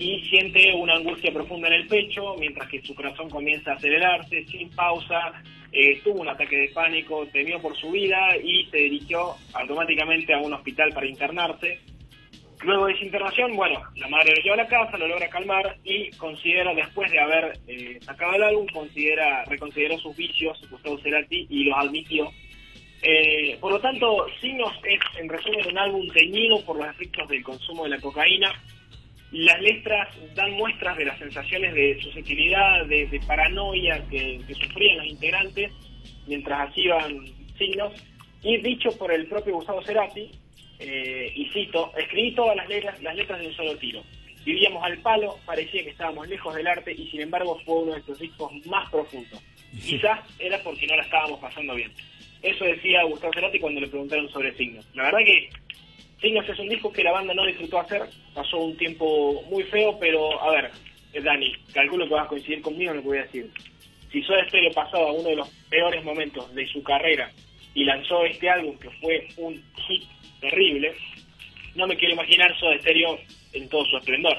y 0.00 0.18
siente 0.30 0.72
una 0.72 0.94
angustia 0.94 1.30
profunda 1.30 1.68
en 1.68 1.74
el 1.74 1.86
pecho, 1.86 2.34
mientras 2.38 2.66
que 2.70 2.80
su 2.80 2.94
corazón 2.94 3.28
comienza 3.28 3.72
a 3.72 3.74
acelerarse 3.74 4.46
sin 4.46 4.70
pausa, 4.70 5.42
eh, 5.70 6.00
tuvo 6.02 6.22
un 6.22 6.28
ataque 6.28 6.56
de 6.56 6.68
pánico, 6.68 7.26
temió 7.30 7.60
por 7.60 7.76
su 7.76 7.90
vida 7.90 8.34
y 8.42 8.64
se 8.70 8.78
dirigió 8.78 9.34
automáticamente 9.52 10.32
a 10.32 10.38
un 10.38 10.54
hospital 10.54 10.90
para 10.94 11.06
internarse. 11.06 11.80
Luego 12.62 12.86
de 12.86 12.94
esa 12.94 13.04
internación, 13.04 13.54
bueno, 13.54 13.78
la 13.96 14.08
madre 14.08 14.34
lo 14.36 14.42
lleva 14.42 14.54
a 14.54 14.64
la 14.64 14.68
casa, 14.68 14.96
lo 14.96 15.06
logra 15.06 15.28
calmar 15.28 15.76
y 15.84 16.10
considera, 16.12 16.74
después 16.74 17.10
de 17.10 17.20
haber 17.20 17.58
eh, 17.68 17.98
sacado 18.00 18.34
el 18.34 18.42
álbum, 18.42 18.66
considera, 18.72 19.44
reconsideró 19.44 19.98
sus 19.98 20.16
vicios, 20.16 20.58
Gustavo 20.70 20.98
Cerati, 21.00 21.46
y 21.50 21.64
los 21.64 21.76
admitió. 21.76 22.30
Eh, 23.02 23.58
por 23.60 23.72
lo 23.72 23.80
tanto, 23.80 24.26
Signos 24.40 24.72
es, 24.84 25.00
en 25.20 25.28
resumen, 25.28 25.66
un 25.68 25.78
álbum 25.78 26.08
teñido 26.08 26.64
por 26.64 26.76
los 26.76 26.88
efectos 26.88 27.28
del 27.28 27.42
consumo 27.42 27.84
de 27.84 27.90
la 27.90 28.00
cocaína. 28.00 28.50
Las 29.32 29.60
letras 29.60 30.08
dan 30.34 30.52
muestras 30.52 30.96
de 30.96 31.04
las 31.04 31.18
sensaciones 31.18 31.74
de 31.74 32.00
susceptibilidad, 32.02 32.84
de, 32.86 33.06
de 33.06 33.20
paranoia 33.20 34.02
que, 34.10 34.40
que 34.46 34.54
sufrían 34.54 34.98
los 34.98 35.06
integrantes 35.06 35.72
mientras 36.26 36.68
hacían 36.68 37.26
signos. 37.56 37.92
Y 38.42 38.56
dicho 38.58 38.90
por 38.98 39.12
el 39.12 39.26
propio 39.26 39.54
Gustavo 39.54 39.82
Cerati, 39.82 40.30
eh, 40.80 41.30
y 41.34 41.46
cito, 41.50 41.92
escribí 41.96 42.34
todas 42.34 42.56
las 42.56 42.66
letras, 42.68 43.00
las 43.02 43.14
letras 43.14 43.38
de 43.38 43.48
un 43.48 43.54
solo 43.54 43.76
tiro. 43.76 44.02
Vivíamos 44.44 44.82
al 44.82 44.96
palo, 44.98 45.38
parecía 45.44 45.84
que 45.84 45.90
estábamos 45.90 46.26
lejos 46.26 46.54
del 46.54 46.66
arte 46.66 46.92
y 46.92 47.06
sin 47.10 47.20
embargo 47.20 47.60
fue 47.66 47.82
uno 47.82 47.92
de 47.92 48.00
estos 48.00 48.18
discos 48.18 48.50
más 48.66 48.90
profundos. 48.90 49.42
Quizás 49.84 50.20
era 50.38 50.58
porque 50.62 50.86
no 50.86 50.96
la 50.96 51.02
estábamos 51.02 51.38
pasando 51.38 51.74
bien. 51.74 51.92
Eso 52.42 52.64
decía 52.64 53.04
Gustavo 53.04 53.34
Cerati 53.34 53.60
cuando 53.60 53.82
le 53.82 53.88
preguntaron 53.88 54.28
sobre 54.30 54.56
Signos. 54.56 54.86
La 54.94 55.04
verdad 55.04 55.18
que 55.26 55.50
Signos 56.20 56.48
es 56.48 56.58
un 56.58 56.68
disco 56.68 56.92
que 56.92 57.02
la 57.02 57.12
banda 57.12 57.32
no 57.32 57.46
disfrutó 57.46 57.80
hacer, 57.80 58.02
pasó 58.34 58.58
un 58.58 58.76
tiempo 58.76 59.42
muy 59.50 59.64
feo, 59.64 59.98
pero 59.98 60.42
a 60.42 60.50
ver, 60.50 60.70
eh, 61.14 61.20
Dani, 61.20 61.52
calculo 61.72 62.06
que 62.06 62.14
vas 62.14 62.26
a 62.26 62.28
coincidir 62.28 62.60
conmigo 62.60 62.90
en 62.90 62.98
lo 62.98 63.02
que 63.02 63.08
voy 63.08 63.18
a 63.18 63.22
decir. 63.22 63.50
Si 64.12 64.22
Soda 64.22 64.46
Stereo 64.48 64.72
pasaba 64.72 65.12
uno 65.12 65.28
de 65.28 65.36
los 65.36 65.48
peores 65.70 66.04
momentos 66.04 66.52
de 66.54 66.66
su 66.66 66.82
carrera 66.82 67.30
y 67.74 67.84
lanzó 67.84 68.24
este 68.24 68.50
álbum 68.50 68.76
que 68.78 68.90
fue 69.00 69.28
un 69.36 69.62
hit 69.86 70.02
terrible, 70.40 70.92
no 71.74 71.86
me 71.86 71.96
quiero 71.96 72.14
imaginar 72.14 72.54
Soda 72.58 72.78
Stereo 72.80 73.18
en 73.52 73.68
todo 73.68 73.84
su 73.86 73.96
esplendor. 73.96 74.36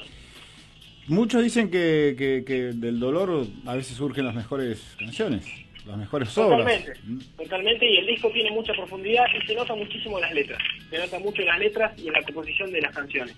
Muchos 1.08 1.44
dicen 1.44 1.72
que, 1.72 2.74
del 2.76 3.00
dolor 3.00 3.48
a 3.66 3.76
veces 3.76 3.98
surgen 3.98 4.26
las 4.26 4.36
mejores 4.36 4.96
canciones, 5.00 5.46
las 5.86 5.98
mejores 5.98 6.38
obras. 6.38 6.60
Totalmente, 6.60 6.94
totalmente, 7.38 7.90
y 7.92 7.98
el 7.98 8.08
disco 8.08 8.30
tiene 8.32 8.52
mucha 8.52 8.74
profundidad 8.74 9.26
y 9.42 9.46
se 9.48 9.56
nota 9.56 9.74
muchísimo 9.76 10.18
en 10.18 10.22
las 10.22 10.34
letras. 10.34 10.60
Se 10.90 10.98
nota 10.98 11.20
mucho 11.20 11.42
en 11.42 11.48
las 11.48 11.60
letras 11.60 11.92
y 12.00 12.08
en 12.08 12.14
la 12.14 12.22
composición 12.22 12.72
de 12.72 12.82
las 12.82 12.94
canciones. 12.96 13.36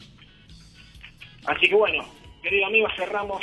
Así 1.46 1.68
que 1.68 1.76
bueno, 1.76 2.06
querido 2.42 2.66
amigo, 2.66 2.88
cerramos 2.98 3.42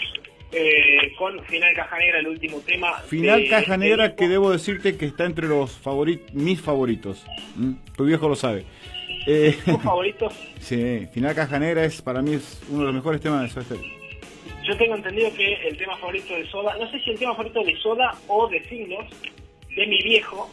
eh, 0.53 1.13
con 1.19 1.43
Final 1.45 1.75
Caja 1.75 1.99
Negra, 1.99 2.19
el 2.21 2.29
último 2.29 2.61
tema. 2.61 2.93
Final 3.01 3.41
de 3.43 3.49
Caja 3.49 3.63
este 3.75 3.79
Negra 3.79 4.17
que 4.17 4.29
debo 4.29 4.51
decirte 4.51 4.97
que 4.97 5.07
está 5.07 5.25
entre 5.27 5.47
los 5.49 5.83
favori- 5.83 6.23
mis 6.33 6.61
favoritos. 6.61 7.25
¿Mm? 7.57 7.73
Tu 7.97 8.05
viejo 8.05 8.29
lo 8.29 8.37
sabe. 8.37 8.65
Eh, 9.27 9.57
¿Tus 9.65 9.83
favoritos? 9.83 10.33
sí, 10.61 11.07
Final 11.13 11.35
Caja 11.35 11.59
Negra 11.59 11.85
es 11.85 12.01
para 12.01 12.23
mí 12.23 12.35
es 12.35 12.63
uno 12.71 12.81
de 12.81 12.87
los 12.87 12.95
mejores 12.95 13.21
temas 13.21 13.43
de 13.43 13.49
Soda 13.51 13.65
Stereo. 13.65 14.00
Yo 14.67 14.77
tengo 14.77 14.95
entendido 14.95 15.33
que 15.35 15.55
el 15.69 15.77
tema 15.77 15.97
favorito 15.97 16.35
de 16.35 16.47
Soda, 16.47 16.77
no 16.79 16.91
sé 16.91 17.01
si 17.01 17.11
el 17.11 17.19
tema 17.19 17.33
favorito 17.35 17.63
de 17.65 17.77
Soda 17.77 18.15
o 18.29 18.47
de 18.49 18.63
Signos, 18.69 19.07
de 19.75 19.87
mi 19.87 20.03
viejo, 20.03 20.51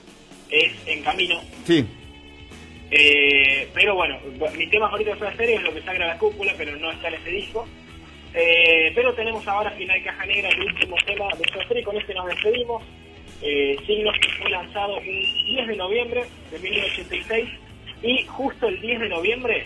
es 0.50 0.72
En 0.88 1.04
Camino. 1.04 1.40
Sí, 1.66 1.86
Eh, 2.90 3.68
pero 3.74 3.96
bueno, 3.96 4.18
mi 4.58 4.66
tema 4.68 4.88
favorito 4.88 5.12
de 5.12 5.20
Soda 5.20 5.34
Stereo 5.34 5.58
es 5.58 5.64
lo 5.64 5.74
que 5.74 5.82
sagra 5.82 6.08
la 6.08 6.18
cúpula, 6.18 6.54
pero 6.58 6.74
no 6.78 6.90
está 6.92 7.10
en 7.10 7.16
ese 7.16 7.32
disco. 7.32 7.68
Eh, 8.34 8.92
pero 8.96 9.14
tenemos 9.14 9.46
ahora 9.48 9.72
Final 9.72 10.02
Caja 10.04 10.26
Negra, 10.26 10.50
el 10.50 10.62
último 10.62 10.96
tema 11.06 11.26
de 11.36 11.44
Soda 11.52 11.66
Stereo, 11.66 11.84
con 11.84 11.98
este 11.98 12.14
nos 12.14 12.28
despedimos. 12.28 12.84
Eh, 13.42 13.76
Signos 13.86 14.16
que 14.22 14.30
fue 14.42 14.50
lanzado 14.50 14.98
un 15.00 15.04
10 15.46 15.68
de 15.68 15.76
noviembre 15.76 16.24
de 16.50 16.60
1986 16.60 17.50
y 18.04 18.24
justo 18.26 18.68
el 18.68 18.80
10 18.80 19.00
de 19.02 19.10
noviembre 19.10 19.66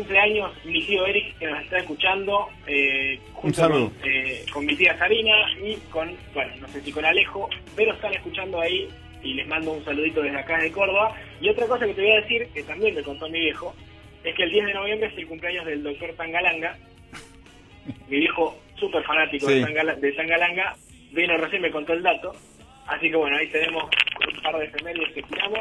cumpleaños 0.00 0.52
mi 0.64 0.82
tío 0.84 1.06
Eric 1.06 1.38
que 1.38 1.46
nos 1.46 1.62
está 1.62 1.78
escuchando 1.78 2.48
eh, 2.66 3.18
junto 3.32 3.60
saludo. 3.60 3.90
Con, 4.00 4.10
eh, 4.10 4.44
con 4.52 4.66
mi 4.66 4.76
tía 4.76 4.96
Sarina 4.98 5.36
y 5.62 5.76
con, 5.90 6.14
bueno, 6.34 6.52
no 6.60 6.68
sé 6.68 6.80
si 6.82 6.92
con 6.92 7.04
Alejo, 7.04 7.48
pero 7.74 7.92
están 7.92 8.12
escuchando 8.14 8.60
ahí 8.60 8.88
y 9.22 9.34
les 9.34 9.46
mando 9.46 9.72
un 9.72 9.84
saludito 9.84 10.20
desde 10.22 10.38
acá 10.38 10.58
de 10.58 10.70
Córdoba. 10.70 11.14
Y 11.40 11.48
otra 11.48 11.66
cosa 11.66 11.86
que 11.86 11.94
te 11.94 12.02
voy 12.02 12.12
a 12.12 12.20
decir, 12.20 12.46
que 12.54 12.62
también 12.62 12.94
me 12.94 13.02
contó 13.02 13.28
mi 13.28 13.40
viejo, 13.40 13.74
es 14.22 14.34
que 14.34 14.42
el 14.44 14.50
10 14.50 14.66
de 14.66 14.74
noviembre 14.74 15.08
es 15.08 15.18
el 15.18 15.26
cumpleaños 15.26 15.64
del 15.66 15.82
doctor 15.82 16.12
Tangalanga, 16.14 16.76
mi 18.08 18.18
viejo 18.20 18.56
súper 18.78 19.02
fanático 19.04 19.48
Sí. 19.48 19.54
de, 19.54 19.60
Tangala- 19.62 19.94
de 19.96 20.12
Tangalanga, 20.12 20.76
vino 21.12 21.36
recién 21.38 21.62
me 21.62 21.70
contó 21.70 21.92
el 21.94 22.02
dato, 22.02 22.32
así 22.86 23.08
que 23.10 23.16
bueno, 23.16 23.36
ahí 23.36 23.48
tenemos 23.48 23.84
un 23.84 24.42
par 24.42 24.58
de 24.58 24.64
efemérides 24.66 25.12
que 25.14 25.22
tiramos. 25.22 25.60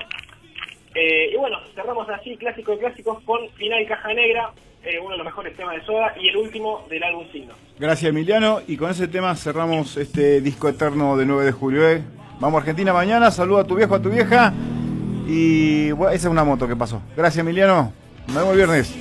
Eh, 0.95 1.31
y 1.33 1.37
bueno, 1.37 1.57
cerramos 1.75 2.07
así, 2.09 2.37
clásico 2.37 2.71
de 2.71 2.79
clásicos, 2.79 3.21
con 3.23 3.49
Final 3.51 3.85
Caja 3.85 4.13
Negra, 4.13 4.51
eh, 4.83 4.97
uno 4.99 5.11
de 5.11 5.17
los 5.17 5.25
mejores 5.25 5.55
temas 5.57 5.75
de 5.75 5.85
Soda, 5.85 6.13
y 6.19 6.29
el 6.29 6.37
último 6.37 6.85
del 6.89 7.03
álbum 7.03 7.25
Signo. 7.31 7.53
gracias 7.77 8.09
Emiliano. 8.09 8.61
Y 8.65 8.77
con 8.77 8.89
ese 8.91 9.07
tema 9.07 9.35
cerramos 9.35 9.97
este 9.97 10.39
disco 10.39 10.69
eterno 10.69 11.17
de 11.17 11.25
9 11.25 11.45
de 11.45 11.51
julio. 11.51 11.89
¿eh? 11.89 12.01
Vamos 12.39 12.55
a 12.55 12.61
Argentina 12.61 12.93
mañana, 12.93 13.29
saluda 13.29 13.61
a 13.61 13.63
tu 13.65 13.75
viejo, 13.75 13.95
a 13.95 14.01
tu 14.01 14.09
vieja. 14.09 14.53
Y 15.27 15.91
bueno, 15.91 16.13
esa 16.13 16.27
es 16.27 16.31
una 16.31 16.43
moto 16.43 16.67
que 16.67 16.75
pasó. 16.75 17.01
Gracias 17.17 17.41
Emiliano. 17.41 17.91
Nos 18.27 18.35
vemos 18.35 18.51
el 18.51 18.57
viernes. 18.57 18.95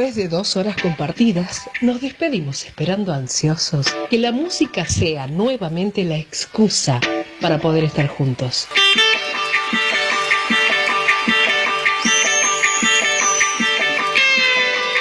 Después 0.00 0.16
de 0.16 0.34
dos 0.34 0.56
horas 0.56 0.76
compartidas, 0.80 1.68
nos 1.82 2.00
despedimos 2.00 2.64
esperando 2.64 3.12
ansiosos 3.12 3.86
que 4.08 4.16
la 4.18 4.32
música 4.32 4.86
sea 4.86 5.26
nuevamente 5.26 6.04
la 6.04 6.16
excusa 6.16 7.02
para 7.38 7.58
poder 7.58 7.84
estar 7.84 8.06
juntos. 8.08 8.66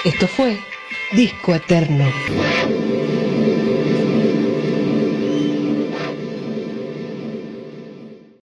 Esto 0.03 0.27
fue 0.27 0.57
Disco 1.13 1.55
Eterno. 1.55 2.11